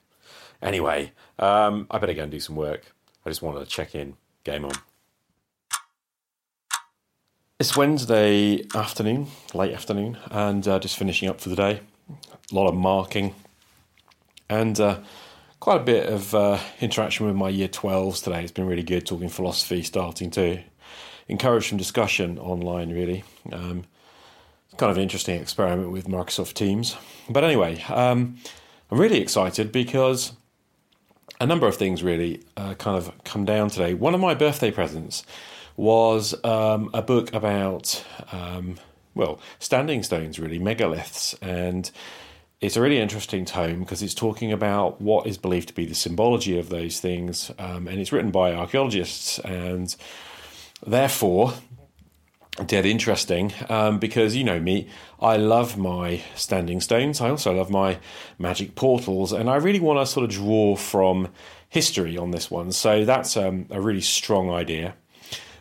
Anyway, 0.63 1.13
um, 1.39 1.87
I 1.91 1.99
better 1.99 2.15
go 2.15 2.23
and 2.23 2.33
do 2.33 2.41
some 2.41 2.57
work. 2.57 2.93
I 3.25 3.31
just 3.31 3.43
wanted 3.43 3.61
to 3.61 3.67
check 3.67 3.95
in. 3.95 4.17
Game 4.43 4.65
on. 4.65 4.73
It's 7.59 7.77
Wednesday 7.77 8.65
afternoon, 8.75 9.27
late 9.53 9.75
afternoon, 9.75 10.17
and 10.31 10.67
uh, 10.67 10.79
just 10.79 10.97
finishing 10.97 11.29
up 11.29 11.43
for 11.43 11.51
the 11.51 11.57
day. 11.57 11.81
A 12.51 12.55
lot 12.55 12.69
of 12.69 12.75
marking, 12.75 13.35
and 14.49 14.81
uh, 14.81 15.01
quite 15.61 15.83
a 15.83 15.85
bit 15.85 16.07
of 16.09 16.35
uh, 16.35 16.59
interaction 16.81 17.27
with 17.27 17.37
my 17.37 17.51
year 17.51 17.69
12s 17.69 18.25
today. 18.25 18.43
It's 18.43 18.51
been 18.51 18.67
really 18.67 18.83
good 18.83 19.07
talking 19.07 19.29
philosophy, 19.29 19.83
starting 19.83 20.31
to 20.33 20.61
encourage 21.29 21.69
some 21.69 21.77
discussion 21.77 22.39
online, 22.39 22.91
really. 22.91 23.23
Um, 23.53 23.85
kind 24.79 24.91
of 24.91 24.97
an 24.97 25.03
interesting 25.03 25.39
experiment 25.39 25.91
with 25.91 26.09
Microsoft 26.09 26.55
Teams. 26.55 26.97
But 27.29 27.45
anyway, 27.45 27.83
um, 27.83 28.39
I'm 28.91 28.99
really 28.99 29.21
excited 29.21 29.71
because 29.71 30.33
a 31.41 31.47
number 31.47 31.67
of 31.67 31.77
things 31.77 32.03
really 32.03 32.43
uh, 32.57 32.75
kind 32.75 32.97
of 32.97 33.13
come 33.25 33.45
down 33.45 33.69
today. 33.69 33.93
One 33.93 34.15
of 34.15 34.21
my 34.21 34.35
birthday 34.35 34.71
presents 34.71 35.25
was 35.77 36.35
um, 36.43 36.89
a 36.95 37.03
book 37.03 37.35
about, 37.35 38.03
um, 38.33 38.79
well, 39.15 39.39
standing 39.59 40.03
stones, 40.03 40.39
really, 40.39 40.59
megaliths. 40.59 41.35
And 41.43 41.91
it's 42.61 42.77
a 42.77 42.81
really 42.81 42.99
interesting 42.99 43.45
tome 43.45 43.81
because 43.81 44.03
it's 44.03 44.15
talking 44.15 44.53
about 44.53 45.01
what 45.01 45.27
is 45.27 45.39
believed 45.39 45.69
to 45.69 45.75
be 45.75 45.87
the 45.87 45.95
symbology 45.95 46.59
of 46.59 46.69
those 46.69 47.01
things, 47.01 47.51
um, 47.59 47.89
and 47.89 47.99
it's 47.99 48.13
written 48.13 48.31
by 48.31 48.53
archaeologists, 48.53 49.39
and 49.41 49.97
therefore 50.87 51.55
dead 52.67 52.85
interesting 52.85 53.53
um, 53.71 53.99
because 53.99 54.37
you 54.37 54.45
know 54.45 54.61
me, 54.61 54.89
I 55.21 55.37
love 55.39 55.79
my 55.79 56.23
standing 56.35 56.81
stones. 56.81 57.21
I 57.21 57.31
also 57.31 57.53
love 57.53 57.71
my 57.71 57.99
magic 58.39 58.75
portals, 58.75 59.33
and 59.33 59.49
I 59.49 59.57
really 59.57 59.81
want 59.81 59.99
to 59.99 60.07
sort 60.07 60.25
of 60.25 60.31
draw 60.31 60.77
from 60.77 61.29
history 61.71 62.19
on 62.19 62.33
this 62.33 62.51
one. 62.51 62.73
So 62.73 63.05
that's 63.07 63.37
um, 63.37 63.67
a 63.71 63.81
really 63.81 64.03
strong 64.03 64.51
idea. 64.51 64.95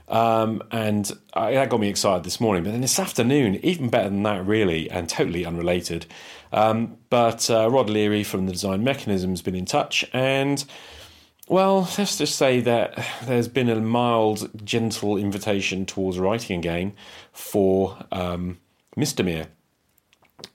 Um, 0.10 0.64
and 0.72 1.12
I, 1.34 1.54
that 1.54 1.70
got 1.70 1.80
me 1.80 1.88
excited 1.88 2.24
this 2.24 2.42
morning. 2.42 2.64
But 2.64 2.72
then 2.72 2.82
this 2.82 3.00
afternoon, 3.00 3.64
even 3.64 3.90
better 3.90 4.10
than 4.10 4.24
that, 4.24 4.46
really, 4.46 4.90
and 4.90 5.08
totally 5.08 5.46
unrelated. 5.46 6.06
Um, 6.52 6.98
but 7.10 7.50
uh, 7.50 7.70
Rod 7.70 7.90
Leary 7.90 8.24
from 8.24 8.48
the 8.48 8.52
Design 8.52 8.84
Mechanism 8.84 9.30
has 9.30 9.42
been 9.42 9.56
in 9.56 9.66
touch, 9.66 10.04
and 10.14 10.66
well, 11.48 11.90
let's 11.98 12.18
just 12.18 12.36
say 12.36 12.60
that 12.62 13.04
there's 13.24 13.48
been 13.48 13.70
a 13.70 13.76
mild, 13.76 14.50
gentle 14.64 15.18
invitation 15.18 15.86
towards 15.86 16.20
writing 16.20 16.60
a 16.60 16.62
game 16.62 16.94
for 17.32 17.98
um, 18.12 18.60
Mystermere. 18.96 19.48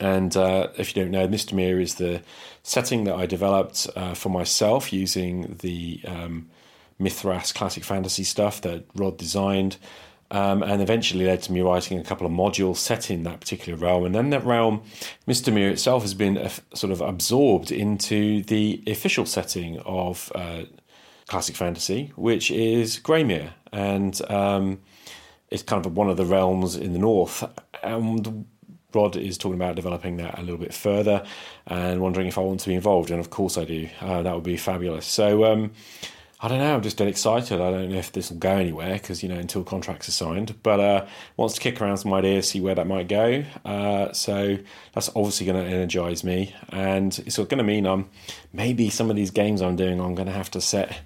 And 0.00 0.36
uh, 0.36 0.68
if 0.78 0.94
you 0.94 1.02
don't 1.02 1.10
know, 1.10 1.26
Mystermere 1.26 1.80
is 1.80 1.96
the 1.96 2.22
setting 2.62 3.04
that 3.04 3.16
I 3.16 3.26
developed 3.26 3.88
uh, 3.96 4.14
for 4.14 4.28
myself 4.28 4.92
using 4.92 5.56
the 5.60 6.00
um, 6.06 6.48
Mythras 7.04 7.52
classic 7.52 7.84
fantasy 7.84 8.24
stuff 8.24 8.60
that 8.62 8.84
Rod 8.94 9.18
designed, 9.18 9.76
um, 10.30 10.62
and 10.62 10.82
eventually 10.82 11.26
led 11.26 11.42
to 11.42 11.52
me 11.52 11.60
writing 11.60 11.98
a 11.98 12.02
couple 12.02 12.26
of 12.26 12.32
modules 12.32 12.78
set 12.78 13.10
in 13.10 13.22
that 13.24 13.40
particular 13.40 13.78
realm. 13.78 14.04
And 14.04 14.14
then 14.14 14.30
that 14.30 14.44
realm, 14.44 14.82
Mystermere 15.28 15.70
itself, 15.70 16.02
has 16.02 16.14
been 16.14 16.38
uh, 16.38 16.50
sort 16.74 16.92
of 16.92 17.00
absorbed 17.00 17.70
into 17.70 18.42
the 18.44 18.82
official 18.86 19.26
setting 19.26 19.78
of 19.80 20.32
uh, 20.34 20.62
classic 21.28 21.56
fantasy, 21.56 22.12
which 22.16 22.50
is 22.50 22.98
Greymere, 22.98 23.50
and 23.72 24.20
um, 24.30 24.80
it's 25.50 25.62
kind 25.62 25.84
of 25.86 25.96
one 25.96 26.08
of 26.10 26.16
the 26.16 26.24
realms 26.24 26.74
in 26.74 26.94
the 26.94 26.98
north. 26.98 27.44
And 27.82 28.46
Rod 28.94 29.16
is 29.16 29.36
talking 29.36 29.56
about 29.56 29.76
developing 29.76 30.16
that 30.16 30.38
a 30.38 30.42
little 30.42 30.58
bit 30.58 30.72
further, 30.72 31.22
and 31.66 32.00
wondering 32.00 32.26
if 32.26 32.38
I 32.38 32.40
want 32.40 32.60
to 32.60 32.68
be 32.68 32.74
involved. 32.74 33.10
And 33.10 33.20
of 33.20 33.30
course, 33.30 33.58
I 33.58 33.64
do. 33.64 33.88
Uh, 34.00 34.22
that 34.22 34.34
would 34.34 34.44
be 34.44 34.56
fabulous. 34.56 35.06
So. 35.06 35.44
Um, 35.44 35.72
I 36.44 36.48
don't 36.48 36.58
know. 36.58 36.74
I'm 36.74 36.82
just 36.82 36.98
dead 36.98 37.08
excited. 37.08 37.58
I 37.58 37.70
don't 37.70 37.88
know 37.88 37.96
if 37.96 38.12
this 38.12 38.30
will 38.30 38.36
go 38.36 38.50
anywhere 38.50 38.92
because 38.92 39.22
you 39.22 39.30
know 39.30 39.38
until 39.38 39.64
contracts 39.64 40.10
are 40.10 40.12
signed. 40.12 40.54
But 40.62 40.78
uh, 40.78 41.06
wants 41.38 41.54
to 41.54 41.60
kick 41.62 41.80
around 41.80 41.96
some 41.96 42.12
ideas, 42.12 42.50
see 42.50 42.60
where 42.60 42.74
that 42.74 42.86
might 42.86 43.08
go. 43.08 43.46
Uh, 43.64 44.12
so 44.12 44.58
that's 44.92 45.08
obviously 45.16 45.46
going 45.46 45.64
to 45.64 45.74
energize 45.74 46.22
me, 46.22 46.54
and 46.68 47.18
it's 47.20 47.38
going 47.38 47.56
to 47.56 47.64
mean 47.64 47.86
I'm 47.86 48.10
maybe 48.52 48.90
some 48.90 49.08
of 49.08 49.16
these 49.16 49.30
games 49.30 49.62
I'm 49.62 49.74
doing 49.74 49.98
I'm 49.98 50.14
going 50.14 50.26
to 50.26 50.34
have 50.34 50.50
to 50.50 50.60
set 50.60 51.00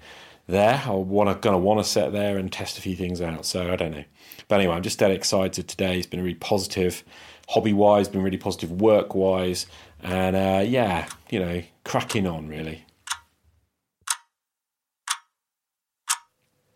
there. 0.47 0.83
I 0.85 0.91
want 0.91 1.29
to 1.29 1.35
going 1.35 1.53
to 1.53 1.57
want 1.57 1.79
to 1.79 1.89
set 1.89 2.11
there 2.11 2.37
and 2.37 2.51
test 2.51 2.77
a 2.77 2.81
few 2.81 2.97
things 2.97 3.21
out. 3.21 3.45
So 3.45 3.71
I 3.71 3.77
don't 3.77 3.91
know. 3.91 4.03
But 4.49 4.59
anyway, 4.59 4.75
I'm 4.75 4.83
just 4.83 4.99
dead 4.99 5.11
excited 5.11 5.69
today. 5.69 5.99
It's 5.99 6.05
been 6.05 6.21
really 6.21 6.35
positive, 6.35 7.01
hobby 7.47 7.71
wise, 7.71 8.09
been 8.09 8.23
really 8.23 8.35
positive 8.35 8.73
work 8.81 9.15
wise, 9.15 9.67
and 10.03 10.35
uh, 10.35 10.65
yeah, 10.67 11.07
you 11.29 11.39
know, 11.39 11.63
cracking 11.85 12.27
on 12.27 12.49
really. 12.49 12.83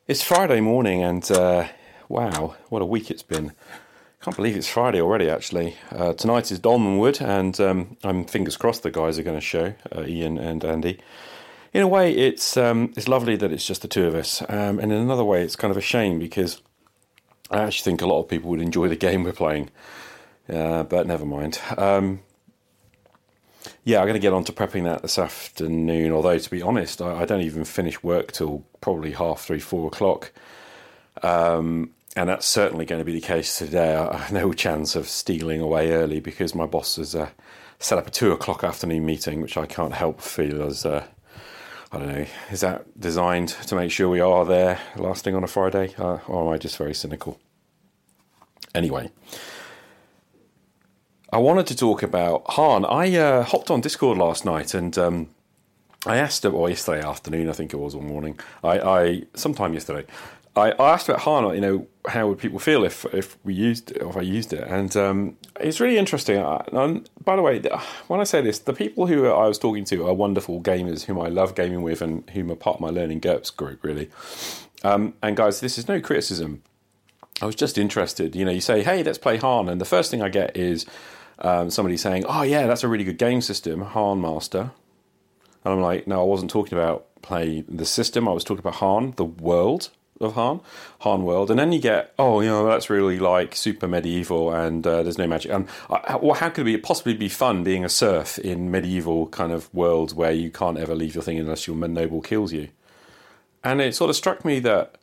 It's 0.05 0.21
Friday 0.21 0.59
morning, 0.59 1.01
and 1.01 1.31
uh, 1.31 1.69
wow, 2.09 2.55
what 2.67 2.81
a 2.81 2.85
week 2.85 3.09
it's 3.09 3.23
been. 3.23 3.53
Can't 4.21 4.35
believe 4.35 4.57
it's 4.57 4.67
Friday 4.67 4.99
already, 4.99 5.29
actually. 5.29 5.77
Uh, 5.93 6.11
tonight 6.11 6.51
is 6.51 6.59
Dolmenwood, 6.59 7.21
and 7.21 7.57
um, 7.61 7.95
I'm 8.03 8.25
fingers 8.25 8.57
crossed 8.57 8.83
the 8.83 8.91
guys 8.91 9.17
are 9.17 9.23
going 9.23 9.37
to 9.37 9.45
show, 9.45 9.75
uh, 9.95 10.03
Ian 10.05 10.37
and 10.37 10.65
Andy. 10.65 10.99
In 11.73 11.81
a 11.81 11.87
way, 11.87 12.11
it's 12.11 12.57
um, 12.57 12.91
it's 12.97 13.07
lovely 13.07 13.37
that 13.37 13.53
it's 13.53 13.65
just 13.65 13.81
the 13.81 13.87
two 13.87 14.05
of 14.05 14.13
us, 14.13 14.41
um, 14.49 14.77
and 14.77 14.91
in 14.91 14.99
another 14.99 15.23
way, 15.23 15.41
it's 15.41 15.55
kind 15.55 15.71
of 15.71 15.77
a 15.77 15.81
shame 15.81 16.19
because 16.19 16.61
I 17.49 17.59
actually 17.59 17.89
think 17.89 18.01
a 18.01 18.05
lot 18.05 18.19
of 18.19 18.27
people 18.27 18.49
would 18.49 18.61
enjoy 18.61 18.89
the 18.89 18.95
game 19.07 19.23
we're 19.23 19.31
playing. 19.31 19.69
Uh, 20.49 20.83
but 20.83 21.07
never 21.07 21.25
mind. 21.25 21.61
Yeah, 23.85 23.99
I'm 23.99 24.05
going 24.05 24.13
to 24.13 24.19
get 24.19 24.33
on 24.33 24.45
to 24.45 24.53
prepping 24.53 24.85
that 24.85 25.01
this 25.01 25.19
afternoon. 25.19 26.13
Although, 26.13 26.37
to 26.37 26.49
be 26.49 26.61
honest, 26.61 27.01
I, 27.01 27.21
I 27.21 27.25
don't 27.25 27.41
even 27.41 27.65
finish 27.65 28.01
work 28.01 28.31
till 28.31 28.65
probably 28.79 29.11
half 29.11 29.41
three, 29.41 29.59
four 29.59 29.87
o'clock. 29.87 30.31
Um, 31.21 31.91
and 32.15 32.29
that's 32.29 32.45
certainly 32.45 32.85
going 32.85 32.99
to 32.99 33.05
be 33.05 33.13
the 33.13 33.25
case 33.25 33.57
today. 33.57 33.95
I 33.95 34.17
have 34.17 34.31
no 34.31 34.53
chance 34.53 34.95
of 34.95 35.07
stealing 35.07 35.59
away 35.59 35.91
early 35.91 36.19
because 36.19 36.55
my 36.55 36.65
boss 36.65 36.95
has 36.95 37.13
uh, 37.13 37.29
set 37.79 37.97
up 37.97 38.07
a 38.07 38.11
two 38.11 38.31
o'clock 38.31 38.63
afternoon 38.63 39.05
meeting, 39.05 39.41
which 39.41 39.57
I 39.57 39.65
can't 39.65 39.93
help 39.93 40.21
feel 40.21 40.63
as 40.63 40.85
uh, 40.85 41.05
I 41.91 41.97
don't 41.97 42.07
know. 42.07 42.25
Is 42.51 42.61
that 42.61 42.99
designed 42.99 43.49
to 43.49 43.75
make 43.75 43.91
sure 43.91 44.09
we 44.09 44.21
are 44.21 44.45
there 44.45 44.79
last 44.95 45.23
thing 45.23 45.35
on 45.35 45.43
a 45.43 45.47
Friday, 45.47 45.93
uh, 45.97 46.19
or 46.27 46.43
am 46.43 46.53
I 46.53 46.57
just 46.57 46.77
very 46.77 46.93
cynical? 46.93 47.39
Anyway, 48.73 49.11
I 51.33 51.39
wanted 51.39 51.65
to 51.67 51.75
talk 51.75 52.03
about 52.03 52.43
Harn. 52.47 52.85
I 52.85 53.15
uh, 53.15 53.43
hopped 53.43 53.71
on 53.71 53.81
Discord 53.81 54.19
last 54.19 54.45
night 54.45 54.75
and 54.75 54.95
um, 54.99 55.29
I 56.05 56.17
asked, 56.17 56.45
or 56.45 56.69
yesterday 56.69 57.03
afternoon, 57.03 57.49
I 57.49 57.53
think 57.53 57.73
it 57.73 57.77
was, 57.77 57.95
or 57.95 58.03
morning. 58.03 58.39
I, 58.63 58.79
I 58.79 59.23
sometime 59.33 59.73
yesterday, 59.73 60.05
I, 60.55 60.71
I, 60.73 60.93
asked 60.93 61.09
about 61.09 61.21
Harn. 61.21 61.55
You 61.55 61.61
know, 61.61 61.87
how 62.07 62.27
would 62.27 62.37
people 62.37 62.59
feel 62.59 62.83
if 62.83 63.05
if 63.15 63.35
we 63.43 63.55
used 63.55 63.91
it, 63.91 64.03
or 64.03 64.09
if 64.09 64.17
I 64.17 64.21
used 64.21 64.53
it? 64.53 64.63
And 64.67 64.95
um, 64.95 65.37
it's 65.59 65.79
really 65.79 65.97
interesting. 65.97 66.37
And 66.37 67.09
by 67.23 67.35
the 67.35 67.41
way, 67.41 67.61
when 68.07 68.19
I 68.19 68.25
say 68.25 68.41
this, 68.41 68.59
the 68.59 68.73
people 68.73 69.07
who 69.07 69.25
I 69.27 69.47
was 69.47 69.57
talking 69.57 69.85
to 69.85 70.05
are 70.05 70.13
wonderful 70.13 70.61
gamers 70.61 71.05
whom 71.05 71.19
I 71.19 71.29
love 71.29 71.55
gaming 71.55 71.81
with 71.81 72.03
and 72.03 72.29
whom 72.29 72.51
are 72.51 72.55
part 72.55 72.75
of 72.75 72.81
my 72.81 72.89
Learning 72.89 73.19
GURPS 73.19 73.55
group, 73.55 73.83
really. 73.83 74.11
Um, 74.83 75.15
and 75.23 75.35
guys, 75.35 75.61
this 75.61 75.79
is 75.79 75.87
no 75.87 75.99
criticism. 75.99 76.61
I 77.41 77.47
was 77.47 77.55
just 77.55 77.79
interested. 77.79 78.35
You 78.35 78.45
know, 78.45 78.51
you 78.51 78.61
say, 78.61 78.83
"Hey, 78.83 79.01
let's 79.01 79.17
play 79.17 79.37
Harn," 79.37 79.67
and 79.67 79.81
the 79.81 79.85
first 79.85 80.11
thing 80.11 80.21
I 80.21 80.29
get 80.29 80.55
is 80.55 80.85
um, 81.43 81.69
somebody 81.69 81.97
saying, 81.97 82.25
"Oh 82.27 82.43
yeah, 82.43 82.67
that's 82.67 82.83
a 82.83 82.87
really 82.87 83.03
good 83.03 83.17
game 83.17 83.41
system, 83.41 83.81
Harn 83.81 84.21
Master," 84.21 84.71
and 85.63 85.73
I'm 85.73 85.81
like, 85.81 86.07
"No, 86.07 86.21
I 86.21 86.25
wasn't 86.25 86.51
talking 86.51 86.77
about 86.77 87.05
play 87.21 87.63
the 87.67 87.85
system. 87.85 88.27
I 88.27 88.31
was 88.31 88.43
talking 88.43 88.59
about 88.59 88.75
Harn, 88.75 89.13
the 89.17 89.25
world, 89.25 89.89
of 90.23 90.33
Harn, 90.33 90.61
Harn 91.01 91.23
world, 91.23 91.49
and 91.49 91.59
then 91.59 91.71
you 91.71 91.79
get 91.79 92.13
oh 92.17 92.41
you 92.41 92.49
know 92.49 92.65
that's 92.65 92.89
really 92.89 93.19
like 93.19 93.55
super 93.55 93.87
medieval 93.87 94.53
and 94.53 94.85
uh, 94.85 95.03
there's 95.03 95.17
no 95.17 95.27
magic. 95.27 95.51
And 95.51 95.67
uh, 95.89 96.19
well, 96.21 96.35
how 96.35 96.49
could 96.49 96.67
it 96.67 96.83
possibly 96.83 97.13
be 97.13 97.29
fun 97.29 97.63
being 97.63 97.83
a 97.83 97.89
serf 97.89 98.39
in 98.39 98.71
medieval 98.71 99.27
kind 99.27 99.51
of 99.51 99.73
world 99.73 100.15
where 100.15 100.31
you 100.31 100.49
can't 100.49 100.77
ever 100.77 100.95
leave 100.95 101.15
your 101.15 101.23
thing 101.23 101.39
unless 101.39 101.67
your 101.67 101.75
noble 101.75 102.21
kills 102.21 102.53
you? 102.53 102.69
And 103.63 103.81
it 103.81 103.95
sort 103.95 104.09
of 104.09 104.15
struck 104.15 104.43
me 104.43 104.59
that 104.59 104.97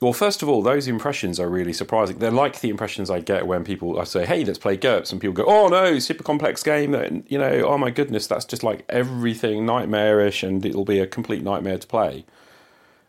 well, 0.00 0.14
first 0.14 0.42
of 0.42 0.48
all, 0.48 0.62
those 0.62 0.88
impressions 0.88 1.38
are 1.38 1.48
really 1.48 1.74
surprising. 1.74 2.18
They're 2.18 2.30
like 2.30 2.60
the 2.60 2.70
impressions 2.70 3.10
I 3.10 3.20
get 3.20 3.46
when 3.46 3.64
people 3.64 4.00
I 4.00 4.04
say, 4.04 4.24
"Hey, 4.24 4.44
let's 4.44 4.58
play 4.58 4.78
GURPS," 4.78 5.12
and 5.12 5.20
people 5.20 5.34
go, 5.34 5.44
"Oh 5.44 5.68
no, 5.68 5.98
super 5.98 6.24
complex 6.24 6.62
game." 6.62 7.24
You 7.28 7.38
know, 7.38 7.64
oh 7.66 7.76
my 7.76 7.90
goodness, 7.90 8.26
that's 8.26 8.46
just 8.46 8.62
like 8.62 8.84
everything 8.88 9.66
nightmarish, 9.66 10.42
and 10.42 10.64
it'll 10.64 10.86
be 10.86 11.00
a 11.00 11.06
complete 11.06 11.42
nightmare 11.42 11.76
to 11.76 11.86
play. 11.86 12.24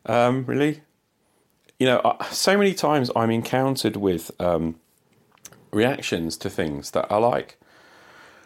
Um, 0.06 0.44
really, 0.46 0.82
you 1.80 1.88
know, 1.88 2.00
uh, 2.00 2.26
so 2.26 2.58
many 2.58 2.74
times 2.74 3.10
I'm 3.16 3.32
encountered 3.32 3.96
with 3.96 4.30
um, 4.42 4.76
reactions 5.72 6.36
to 6.38 6.50
things 6.50 6.92
that 6.92 7.10
are 7.10 7.22
like, 7.22 7.58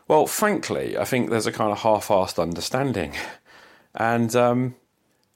well, 0.07 0.27
frankly, 0.27 0.95
I 0.97 1.05
think 1.05 1.31
there's 1.31 1.47
a 1.47 1.51
kind 1.51 1.71
of 1.71 1.79
half-assed 1.79 2.39
understanding, 2.39 3.13
and 3.95 4.35
um, 4.35 4.75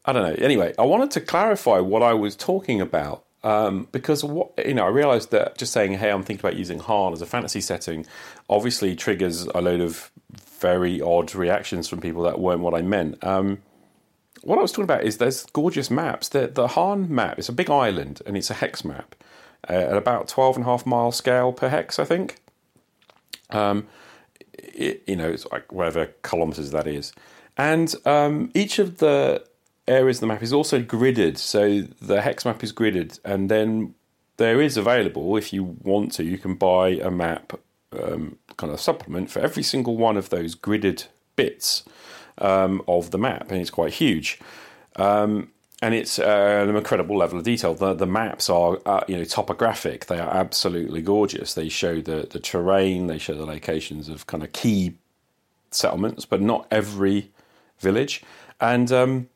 I 0.05 0.13
don't 0.13 0.23
know. 0.23 0.43
Anyway, 0.43 0.73
I 0.79 0.83
wanted 0.83 1.11
to 1.11 1.21
clarify 1.21 1.79
what 1.79 2.01
I 2.01 2.13
was 2.13 2.35
talking 2.35 2.81
about 2.81 3.25
um, 3.43 3.87
because 3.91 4.23
what 4.23 4.51
you 4.65 4.73
know, 4.73 4.85
I 4.85 4.89
realised 4.89 5.31
that 5.31 5.57
just 5.57 5.71
saying, 5.71 5.93
"Hey, 5.93 6.11
I'm 6.11 6.23
thinking 6.23 6.45
about 6.45 6.57
using 6.57 6.79
Harn 6.79 7.13
as 7.13 7.21
a 7.21 7.25
fantasy 7.25 7.61
setting," 7.61 8.05
obviously 8.49 8.95
triggers 8.95 9.43
a 9.47 9.61
load 9.61 9.81
of 9.81 10.11
very 10.59 11.01
odd 11.01 11.33
reactions 11.33 11.87
from 11.87 12.01
people 12.01 12.23
that 12.23 12.39
weren't 12.39 12.61
what 12.61 12.73
I 12.73 12.81
meant. 12.81 13.23
Um, 13.23 13.59
what 14.41 14.57
I 14.57 14.61
was 14.61 14.71
talking 14.71 14.85
about 14.85 15.03
is 15.03 15.17
there's 15.17 15.45
gorgeous 15.45 15.89
maps. 15.89 16.29
The 16.29 16.47
the 16.47 16.69
Harn 16.69 17.13
map 17.13 17.39
is 17.39 17.47
a 17.47 17.53
big 17.53 17.69
island 17.69 18.21
and 18.25 18.35
it's 18.35 18.49
a 18.49 18.55
hex 18.55 18.83
map 18.83 19.15
uh, 19.69 19.73
at 19.73 19.97
about 19.97 20.27
12 20.27 20.57
and 20.57 20.65
a 20.65 20.69
half 20.69 20.85
mile 20.85 21.11
scale 21.11 21.53
per 21.53 21.69
hex, 21.69 21.97
I 21.97 22.05
think. 22.05 22.37
Um, 23.51 23.87
it, 24.53 25.03
you 25.07 25.15
know, 25.15 25.29
it's 25.29 25.45
like 25.51 25.71
whatever 25.71 26.07
kilometers 26.23 26.71
that 26.71 26.87
is, 26.87 27.13
and 27.57 27.93
um, 28.05 28.51
each 28.53 28.79
of 28.79 28.97
the 28.97 29.45
areas 29.89 30.17
of 30.17 30.21
the 30.21 30.27
map 30.27 30.43
is 30.43 30.53
also 30.53 30.81
gridded. 30.81 31.37
So 31.37 31.81
the 32.01 32.21
hex 32.21 32.45
map 32.45 32.63
is 32.63 32.71
gridded, 32.71 33.19
and 33.25 33.49
then 33.49 33.95
there 34.37 34.61
is 34.61 34.77
available 34.77 35.35
if 35.37 35.51
you 35.51 35.63
want 35.63 36.13
to. 36.13 36.23
You 36.23 36.37
can 36.37 36.55
buy 36.55 36.89
a 36.89 37.11
map 37.11 37.59
um, 37.91 38.37
kind 38.57 38.71
of 38.71 38.79
supplement 38.79 39.29
for 39.29 39.39
every 39.39 39.63
single 39.63 39.97
one 39.97 40.17
of 40.17 40.29
those 40.29 40.55
gridded 40.55 41.07
bits 41.35 41.83
um, 42.37 42.81
of 42.87 43.11
the 43.11 43.17
map, 43.17 43.51
and 43.51 43.59
it's 43.59 43.69
quite 43.69 43.93
huge. 43.93 44.39
Um, 44.95 45.51
and 45.81 45.93
it's 45.93 46.19
uh, 46.19 46.65
an 46.67 46.75
incredible 46.75 47.17
level 47.17 47.37
of 47.37 47.45
detail. 47.45 47.73
The, 47.73 47.93
the 47.93 48.05
maps 48.05 48.49
are, 48.49 48.79
uh, 48.85 49.03
you 49.07 49.17
know, 49.17 49.23
topographic. 49.23 50.07
They 50.07 50.19
are 50.19 50.29
absolutely 50.29 51.01
gorgeous. 51.01 51.53
They 51.53 51.69
show 51.69 52.01
the, 52.01 52.27
the 52.29 52.39
terrain. 52.39 53.07
They 53.07 53.17
show 53.17 53.33
the 53.33 53.45
locations 53.45 54.09
of 54.09 54.27
kind 54.27 54.43
of 54.43 54.51
key 54.51 54.95
settlements, 55.71 56.25
but 56.25 56.41
not 56.41 56.67
every 56.69 57.31
village. 57.79 58.21
And 58.59 58.91
um, 58.91 59.29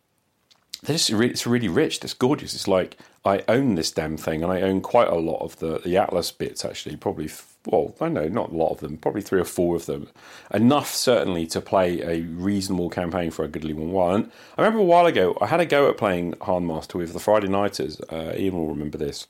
it's 0.89 1.48
really 1.48 1.67
rich. 1.67 2.04
It's 2.04 2.13
gorgeous. 2.13 2.54
It's 2.54 2.67
like 2.67 2.98
I 3.26 3.43
own 3.48 3.76
this 3.76 3.91
damn 3.91 4.17
thing, 4.17 4.43
and 4.43 4.52
I 4.52 4.62
own 4.62 4.82
quite 4.82 5.08
a 5.08 5.15
lot 5.15 5.41
of 5.41 5.58
the 5.60 5.80
the 5.80 5.98
Atlas 5.98 6.32
bits. 6.32 6.65
Actually, 6.65 6.96
probably 6.96 7.30
well, 7.65 7.96
I 8.02 8.10
know 8.10 8.28
not 8.28 8.52
a 8.52 8.56
lot 8.56 8.72
of 8.72 8.80
them, 8.80 8.98
probably 8.98 9.22
three 9.22 9.39
or 9.39 9.46
four 9.46 9.76
of 9.76 9.86
them. 9.86 10.10
Enough 10.54 10.93
certainly 10.93 11.46
to 11.48 11.62
play 11.62 12.02
a 12.02 12.22
reasonable 12.22 12.89
campaign 12.89 13.32
for 13.32 13.46
a 13.46 13.48
goodly 13.48 13.74
one 13.74 13.91
while. 13.91 14.28
I 14.58 14.62
remember 14.62 14.80
a 14.80 14.86
while 14.86 15.06
ago 15.06 15.38
I 15.39 15.48
had 15.48 15.62
a 15.62 15.65
go 15.65 15.89
at 15.89 15.98
playing 15.98 16.36
Harn 16.41 16.67
Master 16.67 16.98
with 16.98 17.13
the 17.13 17.19
Friday 17.19 17.48
Nighters. 17.48 18.02
Uh, 18.12 18.34
Ian 18.36 18.56
will 18.56 18.67
remember 18.67 18.98
this, 18.98 19.28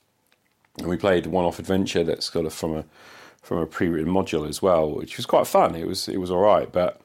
and 0.79 0.87
we 0.87 0.97
played 0.97 1.27
one 1.27 1.45
off 1.45 1.59
adventure 1.59 2.03
that's 2.03 2.31
sort 2.31 2.45
of 2.45 2.53
from 2.53 2.75
a 2.75 2.85
from 3.41 3.57
a 3.57 3.67
pre-written 3.67 4.11
module 4.11 4.47
as 4.47 4.61
well, 4.61 4.89
which 4.89 5.17
was 5.17 5.25
quite 5.25 5.45
fun. 5.45 5.75
It 5.75 5.87
was 5.87 6.07
it 6.07 6.17
was 6.17 6.31
all 6.31 6.41
right, 6.41 6.71
but. 6.71 6.99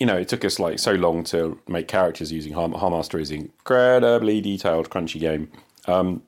Uh, 0.00 0.04
you 0.04 0.06
know, 0.06 0.16
it 0.16 0.28
took 0.28 0.44
us 0.44 0.58
like 0.58 0.78
so 0.78 0.92
long 0.92 1.24
to 1.24 1.60
make 1.68 1.88
characters 1.88 2.32
using 2.32 2.52
Harn, 2.52 2.72
Master 2.72 3.18
is 3.18 3.30
incredibly 3.30 4.40
detailed, 4.40 4.90
crunchy 4.90 5.20
game. 5.20 5.50
Um, 5.86 6.22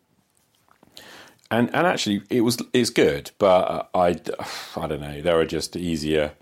and 1.51 1.75
and 1.75 1.87
actually, 1.87 2.23
it 2.31 2.43
was 2.43 2.59
it's 2.73 2.91
good, 2.91 3.31
but 3.39 3.91
I 3.95 4.17
I 4.77 4.87
don't 4.87 5.01
know. 5.01 5.21
There 5.21 5.39
are 5.39 5.45
just 5.45 5.77
easier 5.77 6.33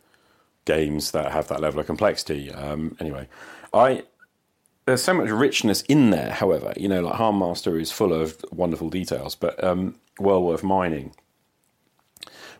games 0.65 1.11
that 1.13 1.33
have 1.33 1.49
that 1.49 1.61
level 1.61 1.81
of 1.81 1.87
complexity. 1.87 2.51
Um, 2.53 2.97
anyway, 3.01 3.29
I 3.73 4.05
there's 4.87 5.03
so 5.03 5.15
much 5.15 5.29
richness 5.31 5.83
in 5.83 6.11
there. 6.11 6.33
However, 6.33 6.73
you 6.77 6.89
know, 6.89 7.01
like 7.01 7.15
Harn 7.15 7.39
Master 7.39 7.79
is 7.79 7.91
full 7.91 8.13
of 8.13 8.45
wonderful 8.53 8.89
details, 8.89 9.35
but 9.35 9.63
um, 9.65 9.97
well 10.19 10.43
worth 10.43 10.63
mining. 10.63 11.15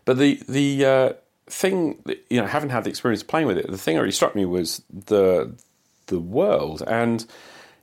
But 0.03 0.17
the 0.17 0.41
the 0.47 0.85
uh, 0.85 1.13
thing, 1.51 2.03
you 2.29 2.41
know, 2.41 2.47
having 2.47 2.69
had 2.69 2.85
the 2.85 2.89
experience 2.89 3.23
playing 3.23 3.47
with 3.47 3.57
it, 3.57 3.69
the 3.69 3.77
thing 3.77 3.95
that 3.95 4.01
really 4.01 4.11
struck 4.11 4.35
me 4.35 4.45
was 4.45 4.81
the 4.89 5.53
the 6.07 6.19
world 6.19 6.83
and 6.87 7.25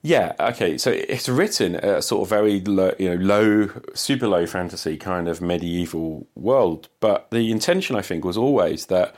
yeah, 0.03 0.35
okay. 0.39 0.79
So 0.79 0.93
it's 0.93 1.29
written 1.29 1.75
a 1.75 2.01
sort 2.01 2.23
of 2.23 2.29
very 2.29 2.61
low, 2.61 2.95
you 3.01 3.11
know, 3.11 3.17
low, 3.17 3.71
super 3.95 4.29
low 4.29 4.47
fantasy 4.47 4.97
kind 4.97 5.27
of 5.27 5.41
medieval 5.41 6.27
world. 6.37 6.89
But 7.01 7.31
the 7.31 7.51
intention, 7.51 7.97
I 7.97 8.03
think, 8.03 8.25
was 8.25 8.37
always 8.37 8.87
that 8.87 9.15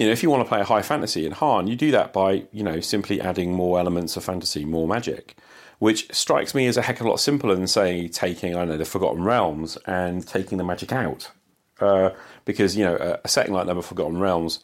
you 0.00 0.06
know, 0.06 0.12
if 0.12 0.22
you 0.22 0.30
want 0.30 0.42
to 0.42 0.48
play 0.48 0.60
a 0.60 0.64
high 0.64 0.82
fantasy 0.82 1.26
in 1.26 1.32
Harn, 1.32 1.66
you 1.66 1.76
do 1.76 1.90
that 1.92 2.12
by 2.12 2.44
you 2.52 2.64
know 2.64 2.80
simply 2.80 3.20
adding 3.20 3.52
more 3.52 3.78
elements 3.78 4.16
of 4.16 4.24
fantasy, 4.24 4.64
more 4.64 4.88
magic, 4.88 5.36
which 5.78 6.12
strikes 6.12 6.54
me 6.54 6.66
as 6.66 6.76
a 6.76 6.82
heck 6.82 7.00
of 7.00 7.06
a 7.06 7.08
lot 7.08 7.20
simpler 7.20 7.54
than 7.54 7.66
say 7.66 8.08
taking 8.08 8.54
I 8.54 8.60
don't 8.60 8.70
know 8.70 8.76
the 8.78 8.84
Forgotten 8.84 9.22
Realms 9.22 9.76
and 9.86 10.26
taking 10.26 10.58
the 10.58 10.64
magic 10.64 10.92
out. 10.92 11.30
Uh, 11.78 12.10
because 12.44 12.76
you 12.76 12.84
know 12.84 13.18
a 13.24 13.28
setting 13.28 13.52
like 13.52 13.66
Never 13.66 13.82
Forgotten 13.82 14.18
Realms, 14.18 14.60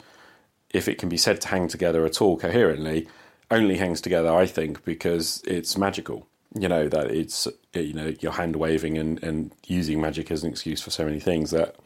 if 0.71 0.89
it 0.89 0.99
can 0.99 1.09
be 1.09 1.17
said 1.17 1.41
to 1.43 1.49
hang 1.49 1.69
together 1.69 2.05
at 2.05 2.21
all 2.21 2.37
coherently, 2.37 3.09
only 3.51 3.77
hangs 3.77 4.01
together, 4.01 4.35
I 4.35 4.47
think, 4.47 4.85
because 4.85 5.43
it's 5.47 5.77
magical. 5.77 6.27
You 6.59 6.69
know 6.69 6.89
that 6.89 7.11
it's 7.11 7.47
you 7.75 7.93
know 7.93 8.15
you're 8.21 8.33
hand 8.33 8.57
waving 8.57 8.97
and, 8.97 9.23
and 9.23 9.53
using 9.67 10.01
magic 10.01 10.31
as 10.31 10.43
an 10.43 10.51
excuse 10.51 10.81
for 10.81 10.91
so 10.91 11.05
many 11.05 11.21
things 11.21 11.51
that 11.51 11.77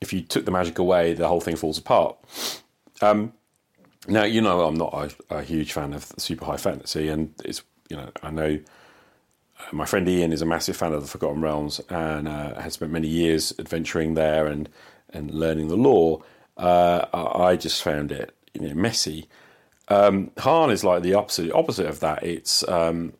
if 0.00 0.12
you 0.12 0.22
took 0.22 0.44
the 0.44 0.50
magic 0.50 0.78
away, 0.78 1.14
the 1.14 1.28
whole 1.28 1.40
thing 1.40 1.56
falls 1.56 1.78
apart. 1.78 2.16
Um, 3.00 3.32
now 4.06 4.24
you 4.24 4.40
know 4.40 4.66
I'm 4.66 4.76
not 4.76 4.94
a, 4.94 5.38
a, 5.38 5.42
huge 5.42 5.72
fan 5.72 5.92
of 5.92 6.04
super 6.18 6.44
high 6.44 6.56
fantasy, 6.56 7.08
and 7.08 7.34
it's 7.44 7.62
you 7.88 7.96
know 7.96 8.10
I 8.22 8.30
know 8.30 8.60
uh, 9.58 9.74
my 9.74 9.86
friend 9.86 10.08
Ian 10.08 10.32
is 10.32 10.42
a 10.42 10.46
massive 10.46 10.76
fan 10.76 10.92
of 10.92 11.02
the 11.02 11.08
Forgotten 11.08 11.40
Realms 11.40 11.80
and 11.90 12.28
uh, 12.28 12.60
has 12.60 12.74
spent 12.74 12.92
many 12.92 13.08
years 13.08 13.52
adventuring 13.58 14.14
there 14.14 14.46
and 14.46 14.68
and 15.16 15.32
learning 15.32 15.68
the 15.68 15.76
lore, 15.76 16.22
uh, 16.56 17.06
I 17.12 17.56
just 17.56 17.82
found 17.82 18.12
it 18.12 18.34
you 18.54 18.68
know, 18.68 18.74
messy. 18.74 19.28
Um, 19.88 20.30
Harn 20.38 20.70
is 20.70 20.84
like 20.84 21.02
the 21.02 21.14
opposite 21.14 21.52
opposite 21.52 21.86
of 21.86 22.00
that. 22.00 22.22
It's 22.22 22.66
um, 22.68 23.12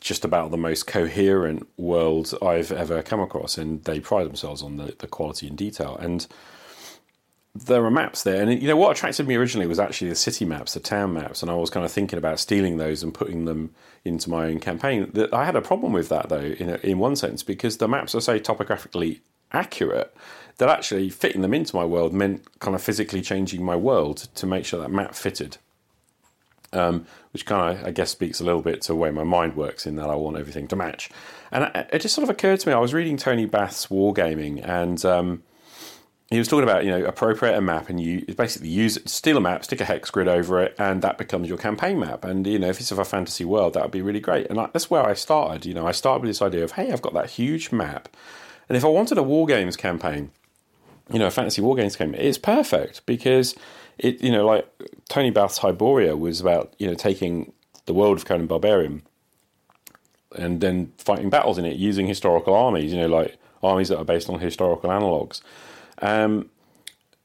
just 0.00 0.24
about 0.24 0.50
the 0.50 0.56
most 0.56 0.86
coherent 0.86 1.66
world 1.76 2.34
I've 2.42 2.72
ever 2.72 3.02
come 3.02 3.20
across, 3.20 3.58
and 3.58 3.82
they 3.84 4.00
pride 4.00 4.26
themselves 4.26 4.62
on 4.62 4.76
the, 4.76 4.94
the 4.98 5.06
quality 5.06 5.46
and 5.46 5.56
detail. 5.56 5.96
And 5.96 6.26
there 7.54 7.84
are 7.84 7.90
maps 7.90 8.22
there, 8.22 8.42
and 8.42 8.60
you 8.60 8.68
know 8.68 8.76
what 8.76 8.96
attracted 8.96 9.26
me 9.26 9.36
originally 9.36 9.66
was 9.66 9.78
actually 9.78 10.10
the 10.10 10.14
city 10.14 10.44
maps, 10.44 10.74
the 10.74 10.80
town 10.80 11.14
maps, 11.14 11.42
and 11.42 11.50
I 11.50 11.54
was 11.54 11.70
kind 11.70 11.86
of 11.86 11.92
thinking 11.92 12.18
about 12.18 12.38
stealing 12.38 12.76
those 12.76 13.02
and 13.02 13.14
putting 13.14 13.46
them 13.46 13.74
into 14.04 14.28
my 14.28 14.46
own 14.46 14.60
campaign. 14.60 15.10
I 15.32 15.44
had 15.44 15.56
a 15.56 15.62
problem 15.62 15.92
with 15.92 16.10
that 16.10 16.28
though, 16.28 16.40
in 16.40 16.68
a, 16.68 16.74
in 16.82 16.98
one 16.98 17.16
sense, 17.16 17.42
because 17.42 17.78
the 17.78 17.88
maps 17.88 18.14
are 18.14 18.20
so 18.20 18.38
topographically 18.38 19.22
accurate 19.52 20.14
that 20.58 20.68
actually 20.68 21.10
fitting 21.10 21.42
them 21.42 21.54
into 21.54 21.76
my 21.76 21.84
world 21.84 22.12
meant 22.12 22.58
kind 22.60 22.74
of 22.74 22.82
physically 22.82 23.20
changing 23.20 23.62
my 23.62 23.76
world 23.76 24.28
to 24.34 24.46
make 24.46 24.64
sure 24.64 24.80
that 24.80 24.90
map 24.90 25.14
fitted. 25.14 25.58
Um, 26.72 27.06
which 27.32 27.46
kind 27.46 27.78
of, 27.78 27.86
I 27.86 27.90
guess, 27.90 28.10
speaks 28.10 28.40
a 28.40 28.44
little 28.44 28.60
bit 28.60 28.82
to 28.82 28.88
the 28.88 28.96
way 28.96 29.10
my 29.10 29.22
mind 29.22 29.56
works 29.56 29.86
in 29.86 29.96
that 29.96 30.10
I 30.10 30.14
want 30.14 30.36
everything 30.36 30.66
to 30.68 30.76
match. 30.76 31.10
And 31.52 31.70
it 31.92 32.00
just 32.00 32.14
sort 32.14 32.24
of 32.24 32.30
occurred 32.30 32.60
to 32.60 32.68
me, 32.68 32.74
I 32.74 32.78
was 32.78 32.92
reading 32.92 33.16
Tony 33.16 33.46
Bath's 33.46 33.86
Wargaming, 33.86 34.66
and 34.66 35.02
um, 35.04 35.42
he 36.28 36.38
was 36.38 36.48
talking 36.48 36.64
about, 36.64 36.84
you 36.84 36.90
know, 36.90 37.04
appropriate 37.04 37.56
a 37.56 37.60
map 37.60 37.88
and 37.88 38.00
you 38.00 38.24
basically 38.34 38.68
use 38.68 38.98
steal 39.06 39.36
a 39.36 39.40
map, 39.40 39.64
stick 39.64 39.80
a 39.80 39.84
hex 39.84 40.10
grid 40.10 40.26
over 40.26 40.60
it, 40.60 40.74
and 40.78 41.02
that 41.02 41.18
becomes 41.18 41.48
your 41.48 41.56
campaign 41.56 42.00
map. 42.00 42.24
And, 42.24 42.46
you 42.46 42.58
know, 42.58 42.68
if 42.68 42.80
it's 42.80 42.90
of 42.90 42.98
a 42.98 43.04
fantasy 43.04 43.44
world, 43.44 43.74
that 43.74 43.82
would 43.82 43.92
be 43.92 44.02
really 44.02 44.20
great. 44.20 44.48
And 44.48 44.58
that's 44.72 44.90
where 44.90 45.06
I 45.06 45.14
started. 45.14 45.64
You 45.64 45.74
know, 45.74 45.86
I 45.86 45.92
started 45.92 46.22
with 46.22 46.30
this 46.30 46.42
idea 46.42 46.64
of, 46.64 46.72
hey, 46.72 46.90
I've 46.90 47.02
got 47.02 47.14
that 47.14 47.30
huge 47.30 47.70
map. 47.70 48.08
And 48.68 48.76
if 48.76 48.84
I 48.84 48.88
wanted 48.88 49.18
a 49.18 49.22
War 49.22 49.46
Games 49.46 49.76
campaign, 49.76 50.30
you 51.12 51.18
know, 51.18 51.26
a 51.26 51.30
fantasy 51.30 51.62
war 51.62 51.76
games 51.76 51.96
game, 51.96 52.14
it's 52.14 52.38
perfect 52.38 53.06
because 53.06 53.54
it, 53.98 54.20
you 54.20 54.30
know, 54.30 54.44
like 54.44 54.68
Tony 55.08 55.30
Bath's 55.30 55.60
Hyboria 55.60 56.18
was 56.18 56.40
about, 56.40 56.74
you 56.78 56.86
know, 56.86 56.94
taking 56.94 57.52
the 57.86 57.94
world 57.94 58.18
of 58.18 58.24
Conan 58.24 58.46
Barbarian 58.46 59.02
and 60.36 60.60
then 60.60 60.92
fighting 60.98 61.30
battles 61.30 61.58
in 61.58 61.64
it 61.64 61.76
using 61.76 62.06
historical 62.06 62.54
armies, 62.54 62.92
you 62.92 63.00
know, 63.00 63.06
like 63.06 63.38
armies 63.62 63.88
that 63.88 63.98
are 63.98 64.04
based 64.04 64.28
on 64.28 64.40
historical 64.40 64.90
analogues. 64.90 65.42
Um, 66.02 66.50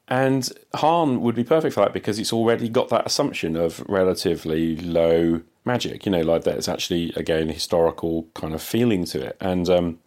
and 0.07 0.47
Harn 0.75 1.21
would 1.21 1.35
be 1.35 1.43
perfect 1.43 1.73
for 1.73 1.79
that 1.81 1.93
because 1.93 2.19
it's 2.19 2.33
already 2.33 2.69
got 2.69 2.89
that 2.89 3.05
assumption 3.05 3.55
of 3.55 3.83
relatively 3.87 4.75
low 4.75 5.41
magic. 5.65 6.05
You 6.05 6.11
know, 6.11 6.21
like 6.21 6.43
there's 6.43 6.67
actually 6.67 7.13
again 7.15 7.49
historical 7.49 8.27
kind 8.33 8.53
of 8.53 8.61
feeling 8.61 9.05
to 9.05 9.27
it, 9.27 9.37
and 9.39 9.69
um, 9.69 9.99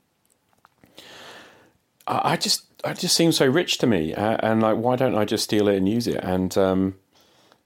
I, 2.07 2.33
I 2.33 2.37
just 2.37 2.65
it 2.85 2.99
just 2.99 3.17
seems 3.17 3.37
so 3.37 3.47
rich 3.47 3.79
to 3.79 3.87
me, 3.87 4.15
uh, 4.15 4.37
and 4.43 4.63
like 4.63 4.77
why 4.77 4.97
don't 4.97 5.17
I 5.17 5.25
just 5.25 5.45
steal 5.45 5.69
it 5.69 5.77
and 5.77 5.89
use 5.89 6.07
it? 6.07 6.23
And 6.23 6.57
um, 6.59 6.95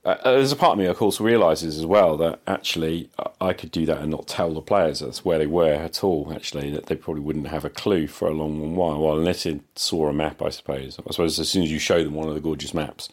uh, 0.05 0.17
there's 0.25 0.53
a 0.53 0.57
part 0.57 0.73
of 0.73 0.79
me, 0.79 0.87
of 0.87 0.97
course, 0.97 1.21
realizes 1.21 1.77
as 1.77 1.85
well 1.85 2.17
that 2.17 2.41
actually 2.47 3.11
I 3.41 3.53
could 3.53 3.71
do 3.71 3.85
that 3.87 3.99
and 3.99 4.11
not 4.11 4.29
tell 4.29 4.55
the 4.55 4.63
players 4.63 5.01
that's 5.01 5.25
where 5.25 5.39
they 5.39 5.47
were 5.47 5.75
at 5.75 6.05
all. 6.05 6.33
Actually, 6.33 6.71
that 6.71 6.87
they 6.87 6.97
probably 6.97 7.23
wouldn't 7.23 7.49
have 7.49 7.65
a 7.65 7.71
clue 7.71 8.07
for 8.07 8.29
a 8.29 8.33
long, 8.33 8.61
long 8.61 8.77
while. 8.77 9.01
Well, 9.01 9.19
unless 9.19 9.43
they 9.43 9.61
saw 9.75 10.09
a 10.09 10.13
map, 10.13 10.41
I 10.41 10.51
suppose. 10.51 10.99
I 10.99 11.11
suppose 11.11 11.39
as 11.39 11.51
soon 11.51 11.65
as 11.65 11.73
you 11.73 11.79
show 11.79 12.03
them 12.03 12.15
one 12.15 12.29
of 12.29 12.35
the 12.35 12.41
gorgeous 12.41 12.73
maps, 12.73 13.09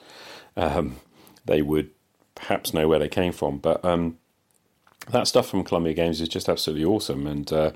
um, 0.55 0.97
they 1.45 1.61
would 1.61 1.89
perhaps 2.35 2.73
know 2.73 2.87
where 2.87 2.99
they 2.99 3.09
came 3.09 3.31
from. 3.31 3.57
But 3.57 3.83
um, 3.83 4.17
that 5.09 5.27
stuff 5.27 5.47
from 5.47 5.63
Columbia 5.63 5.93
Games 5.93 6.21
is 6.21 6.29
just 6.29 6.47
absolutely 6.47 6.85
awesome. 6.85 7.25
And 7.25 7.51
uh, 7.51 7.71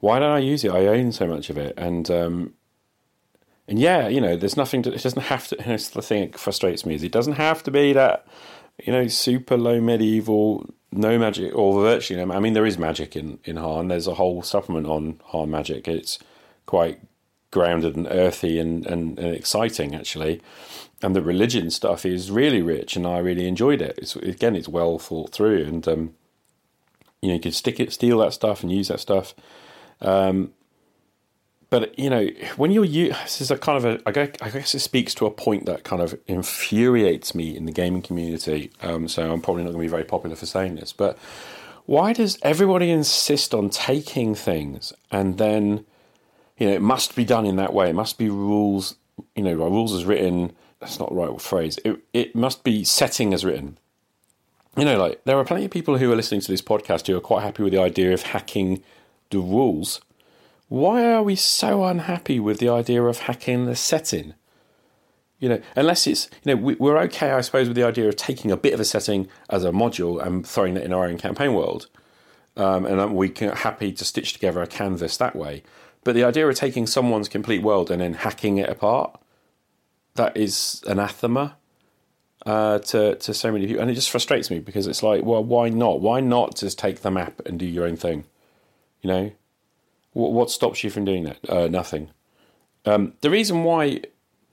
why 0.00 0.18
don't 0.18 0.32
I 0.32 0.38
use 0.38 0.64
it? 0.64 0.72
I 0.72 0.86
own 0.86 1.12
so 1.12 1.26
much 1.26 1.50
of 1.50 1.58
it, 1.58 1.74
and 1.76 2.10
um, 2.10 2.54
and 3.68 3.78
yeah, 3.78 4.08
you 4.08 4.20
know, 4.20 4.34
there's 4.36 4.56
nothing 4.56 4.82
to. 4.82 4.92
It 4.92 5.02
doesn't 5.02 5.22
have 5.22 5.46
to. 5.48 5.56
The 5.92 6.02
thing 6.02 6.30
that 6.30 6.40
frustrates 6.40 6.86
me 6.86 6.94
is 6.94 7.02
it 7.02 7.12
doesn't 7.12 7.34
have 7.34 7.62
to 7.64 7.70
be 7.70 7.92
that, 7.92 8.26
you 8.84 8.92
know, 8.92 9.06
super 9.06 9.58
low 9.58 9.80
medieval, 9.80 10.66
no 10.90 11.18
magic 11.18 11.54
or 11.54 11.80
virtually 11.82 12.24
no. 12.24 12.34
I 12.34 12.40
mean, 12.40 12.54
there 12.54 12.66
is 12.66 12.78
magic 12.78 13.14
in 13.14 13.38
in 13.44 13.56
Harn. 13.56 13.88
There's 13.88 14.06
a 14.06 14.14
whole 14.14 14.42
supplement 14.42 14.86
on 14.86 15.20
Harn 15.26 15.50
magic. 15.50 15.86
It's 15.86 16.18
quite 16.64 16.98
grounded 17.50 17.96
and 17.96 18.06
earthy 18.10 18.58
and, 18.58 18.86
and, 18.86 19.18
and 19.18 19.34
exciting 19.34 19.94
actually. 19.94 20.40
And 21.00 21.14
the 21.14 21.22
religion 21.22 21.70
stuff 21.70 22.04
is 22.04 22.30
really 22.30 22.60
rich, 22.60 22.96
and 22.96 23.06
I 23.06 23.18
really 23.18 23.46
enjoyed 23.46 23.80
it. 23.80 23.98
It's, 23.98 24.16
again, 24.16 24.56
it's 24.56 24.66
well 24.66 24.98
thought 24.98 25.30
through, 25.30 25.64
and 25.64 25.86
um, 25.86 26.14
you 27.22 27.28
know, 27.28 27.34
you 27.34 27.40
could 27.40 27.54
stick 27.54 27.78
it, 27.78 27.92
steal 27.92 28.18
that 28.18 28.32
stuff, 28.32 28.62
and 28.62 28.72
use 28.72 28.88
that 28.88 28.98
stuff. 28.98 29.32
Um, 30.00 30.52
but 31.70 31.98
you 31.98 32.08
know, 32.08 32.28
when 32.56 32.70
you're 32.70 32.84
you, 32.84 33.10
this 33.10 33.40
is 33.40 33.50
a 33.50 33.58
kind 33.58 33.76
of 33.76 33.84
a. 33.84 34.08
I 34.08 34.50
guess 34.50 34.74
it 34.74 34.80
speaks 34.80 35.14
to 35.16 35.26
a 35.26 35.30
point 35.30 35.66
that 35.66 35.84
kind 35.84 36.00
of 36.00 36.18
infuriates 36.26 37.34
me 37.34 37.56
in 37.56 37.66
the 37.66 37.72
gaming 37.72 38.00
community. 38.00 38.70
Um, 38.80 39.06
so 39.08 39.30
I'm 39.30 39.42
probably 39.42 39.64
not 39.64 39.72
going 39.72 39.82
to 39.82 39.86
be 39.86 39.88
very 39.88 40.04
popular 40.04 40.34
for 40.34 40.46
saying 40.46 40.76
this, 40.76 40.92
but 40.92 41.18
why 41.84 42.12
does 42.12 42.38
everybody 42.42 42.90
insist 42.90 43.54
on 43.54 43.70
taking 43.70 44.34
things 44.34 44.92
and 45.10 45.38
then, 45.38 45.84
you 46.58 46.68
know, 46.68 46.74
it 46.74 46.82
must 46.82 47.14
be 47.14 47.24
done 47.24 47.44
in 47.44 47.56
that 47.56 47.74
way? 47.74 47.90
It 47.90 47.94
must 47.94 48.18
be 48.18 48.30
rules. 48.30 48.96
You 49.34 49.42
know, 49.42 49.54
rules 49.54 49.92
as 49.94 50.04
written. 50.04 50.52
That's 50.80 50.98
not 50.98 51.10
the 51.10 51.16
right 51.16 51.40
phrase. 51.40 51.78
It 51.84 51.98
it 52.14 52.34
must 52.34 52.64
be 52.64 52.82
setting 52.82 53.34
as 53.34 53.44
written. 53.44 53.78
You 54.74 54.84
know, 54.84 54.98
like 54.98 55.20
there 55.24 55.36
are 55.38 55.44
plenty 55.44 55.66
of 55.66 55.70
people 55.70 55.98
who 55.98 56.10
are 56.10 56.16
listening 56.16 56.40
to 56.40 56.50
this 56.50 56.62
podcast 56.62 57.08
who 57.08 57.16
are 57.16 57.20
quite 57.20 57.42
happy 57.42 57.62
with 57.62 57.72
the 57.72 57.80
idea 57.80 58.14
of 58.14 58.22
hacking 58.22 58.82
the 59.30 59.40
rules 59.40 60.00
why 60.68 61.04
are 61.04 61.22
we 61.22 61.34
so 61.34 61.84
unhappy 61.84 62.38
with 62.38 62.58
the 62.58 62.68
idea 62.68 63.02
of 63.02 63.20
hacking 63.20 63.66
the 63.66 63.76
setting? 63.76 64.34
You 65.38 65.48
know, 65.48 65.60
unless 65.76 66.06
it's 66.06 66.28
you 66.44 66.54
know 66.54 66.74
we, 66.78 66.90
are 66.90 66.98
okay, 67.04 67.30
I 67.30 67.40
suppose, 67.40 67.68
with 67.68 67.76
the 67.76 67.84
idea 67.84 68.08
of 68.08 68.16
taking 68.16 68.50
a 68.50 68.56
bit 68.56 68.74
of 68.74 68.80
a 68.80 68.84
setting 68.84 69.28
as 69.48 69.64
a 69.64 69.70
module 69.70 70.24
and 70.24 70.46
throwing 70.46 70.76
it 70.76 70.82
in 70.82 70.92
our 70.92 71.06
own 71.06 71.16
campaign 71.16 71.54
world, 71.54 71.86
um, 72.56 72.84
and 72.86 73.14
we 73.14 73.28
can 73.28 73.50
happy 73.50 73.92
to 73.92 74.04
stitch 74.04 74.32
together 74.32 74.60
a 74.60 74.66
canvas 74.66 75.16
that 75.16 75.36
way. 75.36 75.62
But 76.04 76.14
the 76.14 76.24
idea 76.24 76.48
of 76.48 76.54
taking 76.56 76.86
someone's 76.86 77.28
complete 77.28 77.62
world 77.62 77.90
and 77.90 78.00
then 78.00 78.14
hacking 78.14 78.58
it 78.58 78.68
apart, 78.68 79.20
that 80.14 80.36
is 80.36 80.82
anathema 80.86 81.56
uh, 82.44 82.80
to 82.80 83.14
to 83.14 83.32
so 83.32 83.52
many 83.52 83.66
people, 83.66 83.80
and 83.80 83.90
it 83.90 83.94
just 83.94 84.10
frustrates 84.10 84.50
me 84.50 84.58
because 84.58 84.86
it's 84.86 85.02
like, 85.02 85.24
well, 85.24 85.42
why 85.42 85.68
not? 85.68 86.00
Why 86.00 86.20
not 86.20 86.56
just 86.56 86.78
take 86.78 87.00
the 87.00 87.12
map 87.12 87.40
and 87.46 87.58
do 87.58 87.66
your 87.66 87.86
own 87.86 87.96
thing? 87.96 88.24
You 89.02 89.08
know, 89.08 89.32
what, 90.18 90.50
stops 90.50 90.82
you 90.82 90.90
from 90.90 91.04
doing 91.04 91.24
that? 91.24 91.38
Uh, 91.48 91.68
nothing. 91.68 92.10
Um, 92.84 93.14
the 93.20 93.30
reason 93.30 93.64
why, 93.64 94.00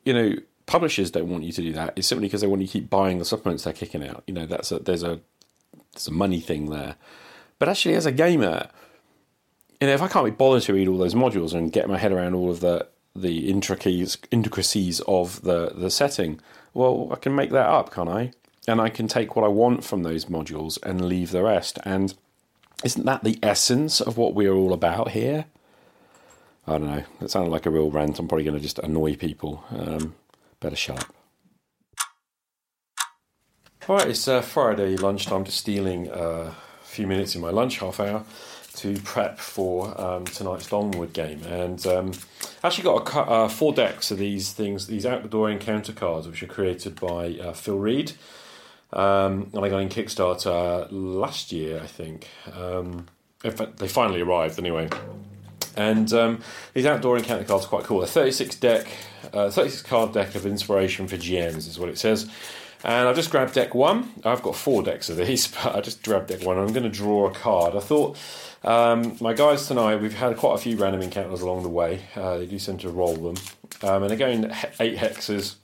you 0.04 0.14
know, 0.14 0.36
publishers 0.66 1.12
don't 1.12 1.30
want 1.30 1.44
you 1.44 1.52
to 1.52 1.62
do 1.62 1.74
that 1.74 1.94
is 1.98 2.06
simply 2.06 2.28
because 2.28 2.42
they 2.42 2.48
want 2.48 2.62
you 2.62 2.68
to 2.68 2.74
keep 2.74 2.90
buying 2.90 3.20
the 3.20 3.26
supplements 3.26 3.64
they're 3.64 3.74
kicking 3.74 4.06
out. 4.06 4.24
You 4.28 4.34
know, 4.34 4.46
that's 4.46 4.72
a, 4.72 4.80
there's 4.80 5.04
a 5.04 5.20
there's 5.94 6.08
a 6.08 6.14
money 6.14 6.40
thing 6.40 6.70
there. 6.70 6.96
But 7.60 7.70
actually, 7.70 7.96
as 7.96 8.06
a 8.06 8.12
gamer, 8.12 8.70
you 9.80 9.88
know, 9.88 9.94
if 9.94 10.02
I 10.02 10.08
can't 10.08 10.26
be 10.26 10.32
bothered 10.32 10.64
to 10.64 10.74
read 10.74 10.88
all 10.88 10.98
those 10.98 11.16
modules 11.16 11.54
and 11.54 11.72
get 11.72 11.88
my 11.88 11.98
head 11.98 12.12
around 12.12 12.36
all 12.36 12.52
of 12.52 12.60
the 12.60 12.88
the 13.16 13.50
intricacies 13.50 14.18
intricacies 14.32 15.00
of 15.02 15.42
the 15.44 15.72
the 15.76 15.90
setting, 15.90 16.40
well, 16.74 17.10
I 17.12 17.16
can 17.16 17.36
make 17.36 17.52
that 17.52 17.68
up, 17.68 17.94
can't 17.94 18.10
I? 18.10 18.32
And 18.68 18.82
I 18.82 18.90
can 18.90 19.08
take 19.08 19.36
what 19.36 19.46
I 19.46 19.50
want 19.50 19.84
from 19.84 20.04
those 20.04 20.26
modules 20.26 20.78
and 20.84 21.06
leave 21.06 21.32
the 21.32 21.44
rest. 21.44 21.80
And 21.86 22.14
isn't 22.84 23.06
that 23.06 23.24
the 23.24 23.40
essence 23.42 24.02
of 24.02 24.18
what 24.18 24.34
we're 24.34 24.54
all 24.54 24.74
about 24.74 25.12
here? 25.12 25.46
I 26.68 26.78
don't 26.78 26.88
know. 26.88 27.04
That 27.20 27.30
sounded 27.30 27.52
like 27.52 27.66
a 27.66 27.70
real 27.70 27.92
rant. 27.92 28.18
I'm 28.18 28.28
probably 28.28 28.44
going 28.44 28.58
to 28.58 28.64
just 28.64 28.80
annoy 28.80 29.16
people. 29.16 29.64
Um, 29.70 30.16
better 30.60 30.76
shut 30.76 31.00
up. 31.00 31.16
All 33.88 33.98
right, 33.98 34.10
it's 34.10 34.28
uh, 34.28 34.42
Friday 34.42 34.98
lunchtime. 34.98 35.44
Just 35.44 35.60
stealing 35.60 36.10
uh, 36.10 36.52
a 36.54 36.86
few 36.86 37.06
minutes 37.06 37.36
in 37.36 37.42
my 37.42 37.52
lunch, 37.52 37.78
half 37.78 38.00
hour, 38.00 38.24
to 38.78 38.98
prep 39.02 39.38
for 39.38 40.00
um, 40.02 40.26
tonight's 40.26 40.72
Longwood 40.72 41.14
game. 41.14 41.44
And 41.44 41.86
um, 41.86 42.14
actually 42.64 42.86
got 42.86 43.14
a, 43.14 43.20
uh, 43.20 43.48
four 43.48 43.72
decks 43.74 44.10
of 44.10 44.18
these 44.18 44.52
things, 44.52 44.88
these 44.88 45.06
out-the-door 45.06 45.52
encounter 45.52 45.94
cards, 45.94 46.28
which 46.28 46.42
are 46.42 46.48
created 46.48 47.00
by 47.00 47.38
uh, 47.40 47.54
Phil 47.54 47.78
Reed. 47.78 48.14
Um, 48.92 49.52
and 49.54 49.64
I 49.64 49.70
got 49.70 49.82
in 49.82 49.90
Kickstarter 49.90 50.88
last 50.90 51.52
year, 51.52 51.80
I 51.84 51.88
think. 51.88 52.28
Um, 52.52 53.06
in 53.44 53.52
fact, 53.52 53.78
they 53.78 53.88
finally 53.88 54.22
arrived 54.22 54.58
anyway. 54.58 54.90
And 55.76 56.12
um, 56.14 56.42
these 56.74 56.86
outdoor 56.86 57.18
encounter 57.18 57.44
cards 57.44 57.66
are 57.66 57.70
quite 57.70 57.84
cool. 57.84 58.02
A 58.02 58.08
36 58.08 58.56
deck, 58.58 58.88
uh, 59.34 59.50
36 59.50 59.82
card 59.84 60.14
deck 60.14 60.36
of 60.36 60.46
inspiration 60.46 61.08
for 61.08 61.18
GMs 61.18 61.68
is 61.68 61.80
what 61.80 61.90
it 61.90 61.98
says. 61.98 62.30
And 62.84 63.08
I've 63.08 63.16
just 63.16 63.32
grabbed 63.32 63.54
deck 63.54 63.74
one. 63.74 64.12
I've 64.24 64.44
got 64.44 64.56
four 64.56 64.84
decks 64.84 65.10
of 65.10 65.18
these, 65.18 65.48
but 65.64 65.76
I 65.76 65.82
just 65.82 66.04
grabbed 66.04 66.28
deck 66.28 66.44
one. 66.44 66.58
I'm 66.58 66.72
going 66.72 66.84
to 66.84 66.90
draw 66.90 67.28
a 67.28 67.34
card. 67.34 67.76
I 67.76 67.80
thought 67.80 68.18
um, 68.64 69.18
my 69.20 69.34
guys 69.34 69.68
tonight, 69.68 69.98
we've 69.98 70.14
had 70.14 70.38
quite 70.38 70.56
a 70.56 70.58
few 70.58 70.78
random 70.78 71.02
encounters 71.02 71.42
along 71.42 71.64
the 71.64 71.70
way. 71.70 72.02
Uh, 72.16 72.38
they 72.38 72.46
do 72.46 72.60
seem 72.60 72.78
to 72.80 72.90
roll 72.90 73.16
them. 73.16 73.36
Um, 73.84 74.04
and 74.04 74.10
they're 74.10 74.18
going 74.18 74.46
eight 74.80 74.98
hexes 74.98 75.56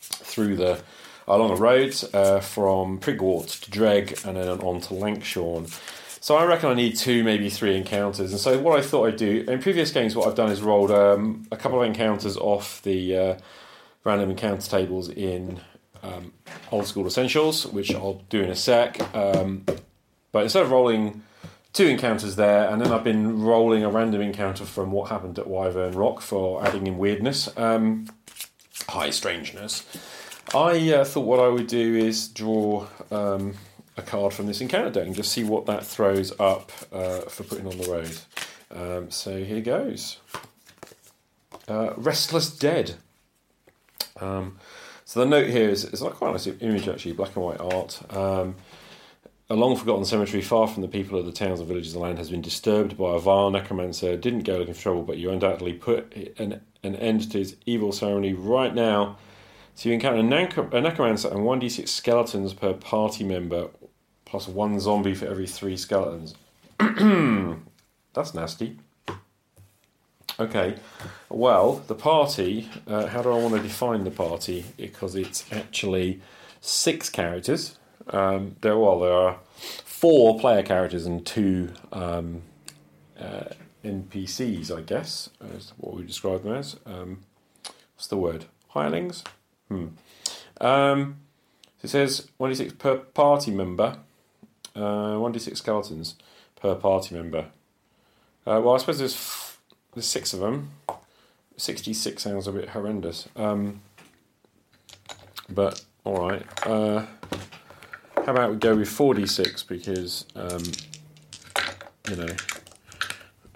through 0.00 0.56
the 0.56 0.82
along 1.28 1.52
a 1.52 1.56
road 1.56 1.96
uh, 2.12 2.40
from 2.40 2.98
Prigwort 2.98 3.60
to 3.62 3.70
Dreg 3.70 4.18
and 4.24 4.36
then 4.36 4.48
on 4.48 4.80
to 4.80 4.94
Lankshorn. 4.94 5.72
So 6.22 6.36
I 6.36 6.44
reckon 6.44 6.68
I 6.68 6.74
need 6.74 6.96
two, 6.96 7.24
maybe 7.24 7.48
three 7.48 7.76
encounters. 7.76 8.30
And 8.30 8.38
so 8.38 8.58
what 8.58 8.78
I 8.78 8.82
thought 8.82 9.06
I'd 9.06 9.16
do 9.16 9.44
in 9.48 9.60
previous 9.60 9.90
games, 9.90 10.14
what 10.14 10.28
I've 10.28 10.34
done 10.34 10.50
is 10.50 10.60
rolled 10.60 10.90
um, 10.90 11.46
a 11.50 11.56
couple 11.56 11.80
of 11.80 11.86
encounters 11.86 12.36
off 12.36 12.82
the 12.82 13.16
uh, 13.16 13.38
random 14.04 14.30
encounter 14.30 14.68
tables 14.68 15.08
in 15.08 15.60
um, 16.02 16.32
Old 16.70 16.86
School 16.86 17.06
Essentials, 17.06 17.66
which 17.66 17.94
I'll 17.94 18.22
do 18.28 18.42
in 18.42 18.50
a 18.50 18.56
sec. 18.56 19.00
Um, 19.14 19.64
but 20.30 20.42
instead 20.42 20.62
of 20.62 20.70
rolling 20.70 21.22
two 21.72 21.86
encounters 21.86 22.36
there, 22.36 22.68
and 22.68 22.82
then 22.82 22.92
I've 22.92 23.04
been 23.04 23.40
rolling 23.40 23.82
a 23.82 23.88
random 23.88 24.20
encounter 24.20 24.66
from 24.66 24.92
what 24.92 25.08
happened 25.08 25.38
at 25.38 25.46
Wyvern 25.46 25.92
Rock 25.92 26.20
for 26.20 26.62
adding 26.64 26.86
in 26.86 26.98
weirdness, 26.98 27.48
um, 27.56 28.06
high 28.88 29.10
strangeness. 29.10 29.86
I 30.54 30.92
uh, 30.92 31.04
thought 31.04 31.26
what 31.26 31.40
I 31.40 31.48
would 31.48 31.68
do 31.68 31.96
is 31.96 32.28
draw 32.28 32.86
um, 33.10 33.54
a 34.00 34.02
card 34.02 34.32
from 34.32 34.46
this 34.46 34.60
encounter 34.60 34.90
deck 34.90 35.06
and 35.06 35.14
just 35.14 35.32
see 35.32 35.44
what 35.44 35.66
that 35.66 35.86
throws 35.86 36.32
up 36.40 36.72
uh, 36.92 37.20
for 37.20 37.44
putting 37.44 37.66
on 37.66 37.78
the 37.78 37.88
road. 37.88 38.18
Um, 38.74 39.10
so 39.10 39.42
here 39.44 39.60
goes. 39.60 40.18
Uh, 41.68 41.92
Restless 41.96 42.50
Dead. 42.50 42.96
Um, 44.20 44.58
so 45.04 45.20
the 45.20 45.26
note 45.26 45.48
here 45.48 45.68
is 45.68 45.84
it's 45.84 46.02
like 46.02 46.14
quite 46.14 46.30
a 46.30 46.32
nice 46.32 46.46
image 46.46 46.88
actually, 46.88 47.12
black 47.12 47.34
and 47.36 47.44
white 47.44 47.60
art. 47.60 48.00
Um, 48.14 48.56
a 49.48 49.54
long 49.54 49.76
forgotten 49.76 50.04
cemetery 50.04 50.42
far 50.42 50.68
from 50.68 50.82
the 50.82 50.88
people 50.88 51.18
of 51.18 51.26
the 51.26 51.32
towns 51.32 51.58
and 51.58 51.68
villages 51.68 51.94
of 51.94 51.94
the 51.94 52.06
land 52.06 52.18
has 52.18 52.30
been 52.30 52.40
disturbed 52.40 52.96
by 52.96 53.16
a 53.16 53.18
vile 53.18 53.50
necromancer. 53.50 54.16
Didn't 54.16 54.44
go 54.44 54.56
looking 54.56 54.74
for 54.74 54.80
trouble, 54.80 55.02
but 55.02 55.18
you 55.18 55.30
undoubtedly 55.30 55.72
put 55.72 56.14
an, 56.38 56.60
an 56.84 56.96
end 56.96 57.30
to 57.32 57.38
his 57.38 57.56
evil 57.66 57.90
ceremony 57.90 58.32
right 58.32 58.74
now 58.74 59.16
so 59.80 59.88
you 59.88 59.94
encounter 59.94 60.18
a, 60.18 60.80
necromancer 60.82 61.28
and 61.28 61.40
1d6 61.40 61.88
skeletons 61.88 62.52
per 62.52 62.74
party 62.74 63.24
member, 63.24 63.70
plus 64.30 64.46
one 64.46 64.78
zombie 64.78 65.14
for 65.14 65.26
every 65.26 65.46
three 65.46 65.76
skeletons. 65.76 66.34
That's 68.14 68.32
nasty. 68.32 68.78
Okay, 70.38 70.76
well, 71.28 71.82
the 71.86 71.94
party, 71.94 72.70
uh, 72.86 73.08
how 73.08 73.20
do 73.20 73.30
I 73.30 73.36
want 73.36 73.56
to 73.56 73.60
define 73.60 74.04
the 74.04 74.10
party? 74.10 74.64
Because 74.78 75.14
it's 75.14 75.44
actually 75.52 76.22
six 76.60 77.10
characters. 77.10 77.76
Um, 78.08 78.56
there, 78.62 78.78
well, 78.78 79.00
there 79.00 79.12
are 79.12 79.38
four 79.84 80.38
player 80.38 80.62
characters 80.62 81.04
and 81.04 81.26
two 81.26 81.72
um, 81.92 82.42
uh, 83.18 83.50
NPCs, 83.84 84.74
I 84.74 84.80
guess, 84.80 85.28
is 85.54 85.72
what 85.76 85.94
we 85.94 86.04
describe 86.04 86.44
them 86.44 86.54
as. 86.54 86.76
Um, 86.86 87.24
what's 87.94 88.06
the 88.06 88.16
word? 88.16 88.46
Hirelings? 88.68 89.24
Hmm. 89.68 89.88
Um, 90.60 91.16
so 91.82 91.84
it 91.84 91.88
says 91.88 92.28
1d6 92.38 92.78
per 92.78 92.96
party 92.96 93.50
member. 93.50 93.98
Uh, 94.80 95.14
Uh, 95.14 95.18
one 95.18 95.32
d 95.32 95.38
six 95.38 95.58
skeletons 95.58 96.14
per 96.56 96.74
party 96.74 97.14
member. 97.14 97.46
Uh, 98.46 98.60
well, 98.62 98.74
I 98.74 98.78
suppose 98.78 98.98
there's 98.98 99.14
f- 99.14 99.60
there's 99.94 100.06
six 100.06 100.32
of 100.32 100.40
them. 100.40 100.70
Sixty 101.56 101.92
six 101.92 102.22
sounds 102.22 102.46
a 102.46 102.52
bit 102.52 102.70
horrendous. 102.70 103.28
Um, 103.36 103.82
but 105.48 105.84
all 106.04 106.28
right. 106.28 106.46
Uh, 106.66 107.04
how 108.24 108.32
about 108.32 108.50
we 108.50 108.56
go 108.56 108.76
with 108.76 108.88
four 108.88 109.14
d 109.14 109.26
six 109.26 109.62
because 109.62 110.24
um, 110.36 110.62
you 112.08 112.16
know 112.16 112.34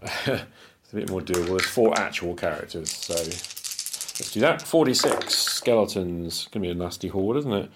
it's 0.26 0.92
a 0.92 0.94
bit 0.94 1.08
more 1.10 1.20
doable. 1.20 1.48
There's 1.56 1.66
four 1.66 1.98
actual 1.98 2.34
characters, 2.34 2.90
so 2.90 3.14
let's 3.14 4.30
do 4.32 4.40
that. 4.40 4.60
Four 4.62 4.84
d 4.84 4.92
six 4.94 5.34
skeletons. 5.34 6.48
Gonna 6.50 6.64
be 6.64 6.70
a 6.70 6.74
nasty 6.74 7.08
horde, 7.08 7.38
isn't 7.38 7.52
it? 7.52 7.70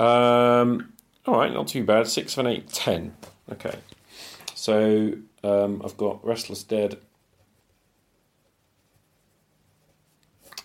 Um, 0.00 0.92
all 1.26 1.38
right, 1.38 1.52
not 1.52 1.68
too 1.68 1.84
bad. 1.84 2.06
Six, 2.06 2.32
seven, 2.34 2.50
eight, 2.50 2.68
ten. 2.68 3.14
Okay. 3.50 3.78
So 4.54 5.12
um, 5.42 5.82
I've 5.84 5.96
got 5.96 6.24
Restless 6.24 6.62
Dead. 6.62 6.98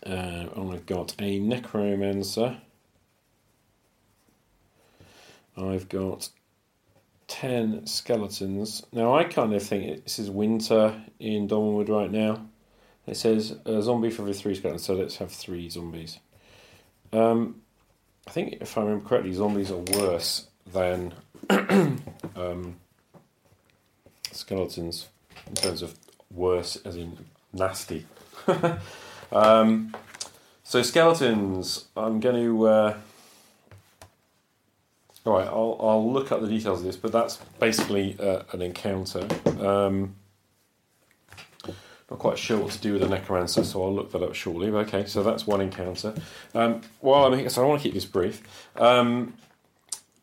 Uh, 0.05 0.45
I've 0.55 0.85
got 0.85 1.15
a 1.19 1.39
Necromancer. 1.39 2.57
I've 5.57 5.89
got 5.89 6.29
10 7.27 7.87
skeletons. 7.87 8.85
Now, 8.91 9.15
I 9.15 9.23
kind 9.23 9.53
of 9.53 9.63
think 9.63 10.03
this 10.03 10.19
is 10.19 10.29
winter 10.29 11.01
in 11.19 11.47
Dolmenwood 11.47 11.89
right 11.89 12.11
now. 12.11 12.45
It 13.07 13.17
says 13.17 13.57
a 13.65 13.81
zombie 13.81 14.09
for 14.09 14.23
every 14.23 14.33
three 14.33 14.55
skeletons, 14.55 14.83
so 14.83 14.95
let's 14.95 15.17
have 15.17 15.31
three 15.31 15.69
zombies. 15.69 16.19
Um, 17.13 17.61
I 18.27 18.31
think, 18.31 18.57
if 18.61 18.77
I 18.77 18.81
remember 18.81 19.07
correctly, 19.07 19.33
zombies 19.33 19.71
are 19.71 19.77
worse 19.77 20.47
than 20.71 21.13
um, 22.35 22.75
skeletons 24.31 25.07
in 25.47 25.53
terms 25.55 25.81
of 25.81 25.95
worse, 26.31 26.75
as 26.77 26.95
in 26.95 27.17
nasty. 27.53 28.05
um, 29.31 29.95
so 30.63 30.81
skeletons, 30.81 31.85
I'm 31.95 32.19
going 32.19 32.35
to. 32.35 32.67
Uh, 32.67 32.97
all 35.25 35.33
right, 35.33 35.47
I'll, 35.47 35.77
I'll 35.79 36.13
look 36.13 36.31
up 36.31 36.41
the 36.41 36.47
details 36.47 36.79
of 36.79 36.85
this, 36.85 36.97
but 36.97 37.11
that's 37.11 37.37
basically 37.59 38.15
uh, 38.19 38.43
an 38.51 38.61
encounter. 38.61 39.27
Um, 39.59 40.15
not 42.09 42.19
quite 42.19 42.37
sure 42.37 42.59
what 42.59 42.71
to 42.71 42.79
do 42.79 42.93
with 42.93 43.03
a 43.03 43.07
necromancer, 43.07 43.63
so 43.63 43.83
I'll 43.83 43.93
look 43.93 44.11
that 44.11 44.21
up 44.21 44.35
shortly. 44.35 44.69
But 44.69 44.87
okay, 44.87 45.05
so 45.05 45.23
that's 45.23 45.47
one 45.47 45.61
encounter. 45.61 46.13
Um, 46.53 46.81
well, 47.01 47.25
I 47.25 47.35
mean, 47.35 47.49
so 47.49 47.63
I 47.63 47.67
want 47.67 47.81
to 47.81 47.83
keep 47.83 47.93
this 47.93 48.05
brief. 48.05 48.41
Um, 48.75 49.33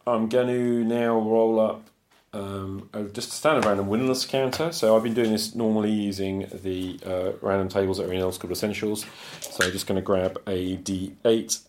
I'm 0.07 0.29
going 0.29 0.49
to 0.49 0.85
now 0.85 1.19
roll 1.19 1.61
up 1.61 1.89
um, 2.33 2.89
just 3.13 3.29
a 3.29 3.33
standard 3.33 3.65
random 3.65 3.89
wilderness 3.89 4.25
encounter. 4.25 4.73
So 4.73 4.97
I've 4.97 5.03
been 5.03 5.15
doing 5.15 5.33
this 5.33 5.55
normally 5.55 5.91
using 5.91 6.47
the 6.53 6.99
uh, 7.05 7.33
random 7.41 7.69
tables 7.69 7.99
that 7.99 8.09
are 8.09 8.13
in 8.13 8.33
School 8.33 8.53
Essentials. 8.53 9.05
So 9.41 9.65
I'm 9.65 9.73
just 9.73 9.87
going 9.87 9.97
to 9.97 10.03
grab 10.03 10.41
a 10.47 10.77
D8 10.79 11.61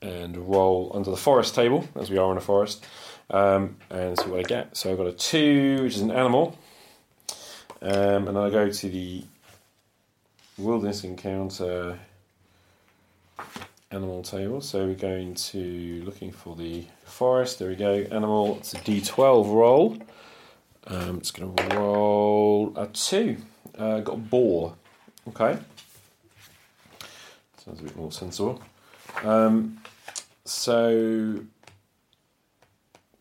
and 0.00 0.36
roll 0.36 0.92
under 0.94 1.10
the 1.10 1.16
forest 1.16 1.54
table, 1.54 1.86
as 1.96 2.10
we 2.10 2.18
are 2.18 2.30
in 2.30 2.38
a 2.38 2.40
forest, 2.40 2.86
um, 3.30 3.76
and 3.90 4.18
see 4.18 4.28
what 4.28 4.40
I 4.40 4.42
get. 4.44 4.76
So 4.76 4.90
I've 4.90 4.96
got 4.96 5.06
a 5.06 5.12
2, 5.12 5.82
which 5.82 5.96
is 5.96 6.02
an 6.02 6.10
animal. 6.10 6.56
Um, 7.80 8.26
and 8.28 8.36
I 8.36 8.50
go 8.50 8.70
to 8.70 8.88
the 8.88 9.22
wilderness 10.58 11.04
encounter 11.04 11.98
animal 13.90 14.22
table. 14.22 14.60
So 14.60 14.86
we're 14.86 14.94
going 14.94 15.34
to 15.34 16.02
looking 16.04 16.32
for 16.32 16.56
the 16.56 16.84
forest. 17.04 17.58
There 17.58 17.68
we 17.68 17.76
go. 17.76 18.06
Animal. 18.10 18.58
It's 18.58 18.74
a 18.74 18.78
D12 18.78 19.52
roll. 19.52 19.98
Um, 20.86 21.18
it's 21.18 21.30
going 21.30 21.54
to 21.54 21.76
roll 21.76 22.72
a 22.76 22.86
two. 22.88 23.38
Uh, 23.76 24.00
got 24.00 24.14
a 24.14 24.18
boar. 24.18 24.74
Okay. 25.28 25.58
Sounds 27.64 27.80
a 27.80 27.82
bit 27.82 27.96
more 27.96 28.12
sensible. 28.12 28.60
Um, 29.22 29.78
so 30.44 31.40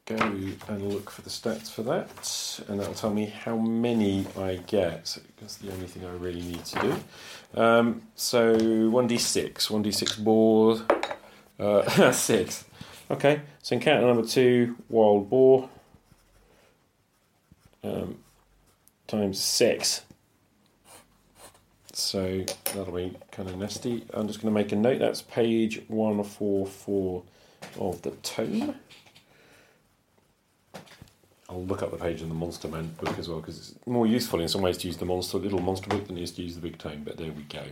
go 0.08 0.16
and 0.16 0.88
look 0.94 1.12
for 1.12 1.22
the 1.22 1.30
stats 1.30 1.70
for 1.70 1.84
that, 1.84 2.66
and 2.70 2.80
that'll 2.80 2.94
tell 2.94 3.14
me 3.14 3.26
how 3.26 3.58
many 3.58 4.26
I 4.38 4.56
get. 4.56 5.18
That's 5.40 5.58
the 5.58 5.72
only 5.72 5.86
thing 5.86 6.06
I 6.06 6.14
really 6.14 6.42
need 6.42 6.64
to 6.66 6.80
do. 6.80 7.62
Um, 7.62 8.02
so 8.16 8.56
1d6, 8.58 9.54
1d6 9.54 10.24
boar, 10.24 10.80
uh, 11.60 12.12
6. 12.12 12.66
Okay, 13.12 13.42
so 13.62 13.76
encounter 13.76 14.08
number 14.08 14.26
2, 14.26 14.78
wild 14.90 15.30
boar, 15.30 15.70
um, 17.84 18.18
times 19.08 19.42
6. 19.42 20.04
So 21.94 22.46
that'll 22.66 22.94
be 22.94 23.14
kind 23.32 23.50
of 23.50 23.58
nasty. 23.58 24.06
I'm 24.14 24.28
just 24.28 24.42
going 24.42 24.54
to 24.54 24.58
make 24.58 24.72
a 24.72 24.76
note. 24.76 25.00
That's 25.00 25.22
page 25.22 25.82
144 25.88 27.24
of 27.80 28.02
the 28.04 28.12
tome. 28.12 28.76
I'll 31.58 31.66
look 31.66 31.82
up 31.82 31.90
the 31.90 31.98
page 31.98 32.22
in 32.22 32.30
the 32.30 32.36
Monster 32.36 32.68
Man 32.68 32.96
book 33.02 33.18
as 33.18 33.28
well 33.28 33.40
because 33.40 33.58
it's 33.58 33.88
more 33.88 34.06
useful 34.06 34.40
in 34.42 34.48
some 34.48 34.62
ways 34.62 34.78
to 34.80 34.88
use 34.88 34.98
the 34.98 35.06
monster 35.06 35.40
little 35.40 35.60
monster 35.60 35.90
book 35.90 36.06
than 36.06 36.16
it 36.18 36.22
is 36.22 36.32
to 36.34 36.44
use 36.44 36.54
the 36.54 36.62
big 36.62 36.78
tome. 36.78 37.02
But 37.04 37.18
there 37.18 37.32
we 37.32 37.44
go. 37.44 37.64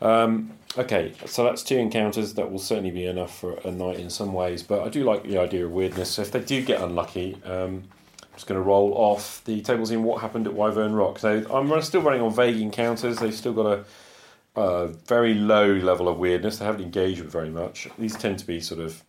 Um, 0.00 0.52
okay, 0.78 1.12
so 1.26 1.42
that's 1.42 1.64
two 1.64 1.76
encounters. 1.76 2.34
That 2.34 2.52
will 2.52 2.60
certainly 2.60 2.92
be 2.92 3.04
enough 3.04 3.36
for 3.36 3.58
a 3.64 3.72
night 3.72 3.98
in 3.98 4.10
some 4.10 4.32
ways. 4.32 4.62
But 4.62 4.84
I 4.84 4.90
do 4.90 5.02
like 5.02 5.24
the 5.24 5.38
idea 5.38 5.66
of 5.66 5.72
weirdness. 5.72 6.10
So 6.12 6.22
if 6.22 6.30
they 6.30 6.38
do 6.38 6.64
get 6.64 6.80
unlucky, 6.80 7.36
um, 7.44 7.82
I'm 8.22 8.34
just 8.34 8.46
going 8.46 8.60
to 8.60 8.64
roll 8.64 8.92
off 8.94 9.42
the 9.44 9.60
tables 9.60 9.90
in 9.90 10.04
what 10.04 10.20
happened 10.20 10.46
at 10.46 10.54
Wyvern 10.54 10.94
Rock. 10.94 11.18
So 11.18 11.44
I'm 11.50 11.82
still 11.82 12.02
running 12.02 12.20
on 12.20 12.32
vague 12.32 12.60
encounters. 12.60 13.18
They've 13.18 13.34
still 13.34 13.54
got 13.54 13.66
a, 13.66 14.60
a 14.60 14.86
very 14.86 15.34
low 15.34 15.66
level 15.72 16.08
of 16.08 16.18
weirdness. 16.18 16.58
They 16.58 16.64
haven't 16.64 16.82
engaged 16.82 17.22
with 17.22 17.32
very 17.32 17.50
much. 17.50 17.88
These 17.98 18.14
tend 18.14 18.38
to 18.38 18.46
be 18.46 18.60
sort 18.60 18.80
of 18.80 19.02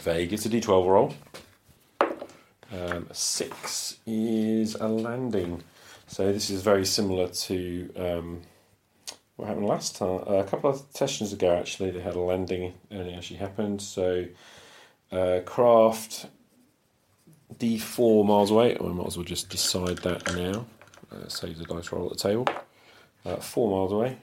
vague. 0.00 0.32
It's 0.32 0.44
a 0.44 0.48
D12 0.48 0.88
roll. 0.88 1.14
Um, 2.72 3.08
six 3.12 3.98
is 4.06 4.74
a 4.76 4.88
landing. 4.88 5.62
So 6.06 6.32
this 6.32 6.50
is 6.50 6.62
very 6.62 6.86
similar 6.86 7.28
to 7.28 7.90
um, 7.96 8.42
what 9.36 9.48
happened 9.48 9.66
last 9.66 9.96
time. 9.96 10.20
Uh, 10.26 10.36
a 10.36 10.44
couple 10.44 10.70
of 10.70 10.82
sessions 10.90 11.32
ago, 11.32 11.54
actually, 11.54 11.90
they 11.90 12.00
had 12.00 12.14
a 12.14 12.20
landing 12.20 12.72
and 12.90 13.08
it 13.08 13.14
actually 13.14 13.38
happened. 13.38 13.82
So 13.82 14.26
uh, 15.10 15.40
craft 15.44 16.26
D4 17.58 18.26
miles 18.26 18.50
away. 18.50 18.76
I 18.78 18.82
might 18.84 19.06
as 19.06 19.16
well 19.16 19.24
just 19.24 19.50
decide 19.50 19.98
that 19.98 20.34
now. 20.34 20.66
Uh, 21.10 21.28
save 21.28 21.58
the 21.58 21.64
dice 21.64 21.92
roll 21.92 22.06
at 22.06 22.12
the 22.12 22.18
table. 22.18 22.46
Uh, 23.24 23.36
four 23.36 23.70
miles 23.70 23.92
away. 23.92 24.18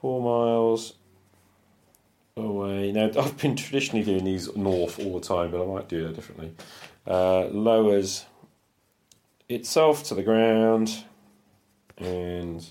Four 0.00 0.22
miles 0.22 0.94
away. 2.44 2.92
Now, 2.92 3.10
I've 3.18 3.36
been 3.38 3.56
traditionally 3.56 4.04
doing 4.04 4.24
these 4.24 4.54
north 4.56 4.98
all 4.98 5.18
the 5.18 5.26
time, 5.26 5.50
but 5.50 5.62
I 5.62 5.66
might 5.66 5.88
do 5.88 6.04
that 6.04 6.14
differently. 6.14 6.54
Uh, 7.06 7.46
lowers 7.46 8.24
itself 9.48 10.04
to 10.04 10.14
the 10.14 10.22
ground 10.22 11.04
and 11.98 12.64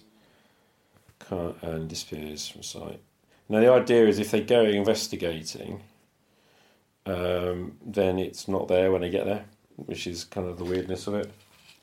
and 1.62 1.88
disappears 1.88 2.47
from 2.47 2.63
sight. 2.63 2.99
Now, 3.47 3.60
the 3.60 3.71
idea 3.71 4.08
is 4.08 4.17
if 4.17 4.32
they 4.32 4.41
go 4.41 4.63
investigating, 4.63 5.82
um, 7.05 7.77
then 7.86 8.17
it's 8.17 8.47
not 8.47 8.67
there 8.67 8.91
when 8.91 9.01
they 9.01 9.10
get 9.10 9.25
there, 9.25 9.45
which 9.75 10.08
is 10.08 10.23
kind 10.23 10.47
of 10.47 10.58
the 10.58 10.63
weirdness 10.63 11.08
of 11.08 11.15
it. 11.15 11.32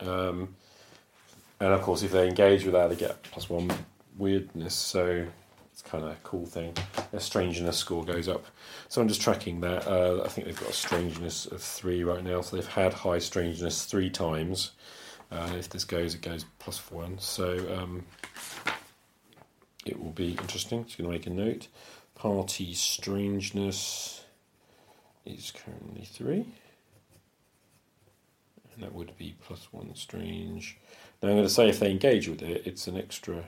Um, 0.00 0.54
and 1.60 1.72
of 1.72 1.82
course, 1.82 2.02
if 2.02 2.12
they 2.12 2.28
engage 2.28 2.64
with 2.64 2.74
that, 2.74 2.88
they 2.88 2.96
get 2.96 3.22
plus 3.22 3.48
one 3.48 3.70
weirdness. 4.16 4.74
So 4.74 5.26
kind 5.86 6.04
of 6.04 6.22
cool 6.22 6.46
thing. 6.46 6.74
Their 7.10 7.20
strangeness 7.20 7.76
score 7.78 8.04
goes 8.04 8.28
up. 8.28 8.44
So 8.88 9.00
I'm 9.00 9.08
just 9.08 9.22
tracking 9.22 9.60
that. 9.60 9.86
Uh, 9.86 10.22
I 10.24 10.28
think 10.28 10.46
they've 10.46 10.60
got 10.60 10.70
a 10.70 10.74
strangeness 10.74 11.46
of 11.46 11.62
three 11.62 12.04
right 12.04 12.22
now. 12.22 12.40
So 12.40 12.56
they've 12.56 12.66
had 12.66 12.92
high 12.92 13.18
strangeness 13.18 13.84
three 13.84 14.10
times. 14.10 14.72
Uh, 15.30 15.50
if 15.58 15.68
this 15.68 15.84
goes, 15.84 16.14
it 16.14 16.22
goes 16.22 16.44
plus 16.58 16.90
one. 16.90 17.18
So 17.18 17.58
um, 17.78 18.04
it 19.84 20.02
will 20.02 20.12
be 20.12 20.32
interesting. 20.32 20.84
Just 20.84 20.98
going 20.98 21.10
to 21.10 21.16
make 21.16 21.26
a 21.26 21.30
note. 21.30 21.68
Party 22.14 22.74
strangeness 22.74 24.24
is 25.24 25.52
currently 25.52 26.04
three. 26.04 26.46
And 28.74 28.84
that 28.84 28.94
would 28.94 29.16
be 29.16 29.34
plus 29.44 29.68
one 29.72 29.94
strange. 29.94 30.76
Now 31.22 31.30
I'm 31.30 31.36
going 31.36 31.46
to 31.46 31.52
say 31.52 31.68
if 31.68 31.80
they 31.80 31.90
engage 31.90 32.28
with 32.28 32.42
it, 32.42 32.66
it's 32.66 32.86
an 32.86 32.96
extra. 32.96 33.44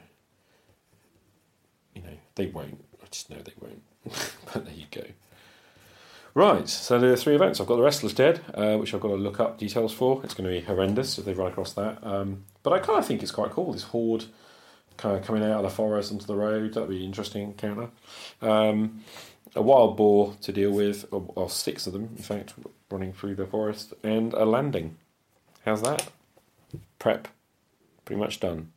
You 1.99 2.11
know, 2.11 2.17
they 2.37 2.47
won't. 2.47 2.85
I 3.03 3.07
just 3.11 3.29
know 3.29 3.39
they 3.39 3.53
won't. 3.61 3.83
but 4.53 4.65
there 4.65 4.75
you 4.75 4.87
go. 4.91 5.03
Right, 6.35 6.69
so 6.69 7.01
there 7.01 7.13
are 7.13 7.17
three 7.17 7.35
events. 7.35 7.61
I've 7.61 7.67
got 7.67 7.77
the 7.77 7.83
Restless 7.83 8.13
Dead, 8.13 8.41
uh, 8.55 8.77
which 8.77 8.95
I've 8.95 9.01
got 9.01 9.09
to 9.09 9.17
look 9.17 9.41
up 9.41 9.59
details 9.59 9.93
for. 9.93 10.21
It's 10.23 10.35
going 10.35 10.49
to 10.49 10.61
be 10.61 10.65
horrendous 10.65 11.19
if 11.19 11.25
they 11.25 11.33
run 11.33 11.51
across 11.51 11.73
that. 11.73 11.99
Um, 12.07 12.45
but 12.63 12.73
I 12.73 12.79
kind 12.79 12.99
of 13.01 13.07
think 13.07 13.23
it's 13.23 13.33
quite 13.33 13.51
cool. 13.51 13.73
This 13.73 13.83
horde 13.83 14.27
kind 14.97 15.17
of 15.17 15.25
coming 15.25 15.43
out 15.43 15.57
of 15.57 15.63
the 15.65 15.71
forest 15.71 16.13
onto 16.13 16.27
the 16.27 16.37
road. 16.37 16.75
That'd 16.75 16.91
be 16.91 16.99
an 16.99 17.03
interesting 17.03 17.43
encounter. 17.43 17.89
Um, 18.41 19.03
a 19.57 19.63
wild 19.63 19.97
boar 19.97 20.35
to 20.43 20.53
deal 20.53 20.71
with, 20.71 21.07
or, 21.11 21.25
or 21.35 21.51
six 21.51 21.89
of 21.89 21.93
them, 21.93 22.11
in 22.17 22.23
fact, 22.23 22.55
running 22.89 23.13
through 23.13 23.35
the 23.35 23.47
forest, 23.47 23.95
and 24.05 24.33
a 24.35 24.45
landing. 24.45 24.97
How's 25.65 25.83
that? 25.83 26.09
Prep. 27.01 27.27
Pretty 28.05 28.21
much 28.21 28.39
done. 28.39 28.71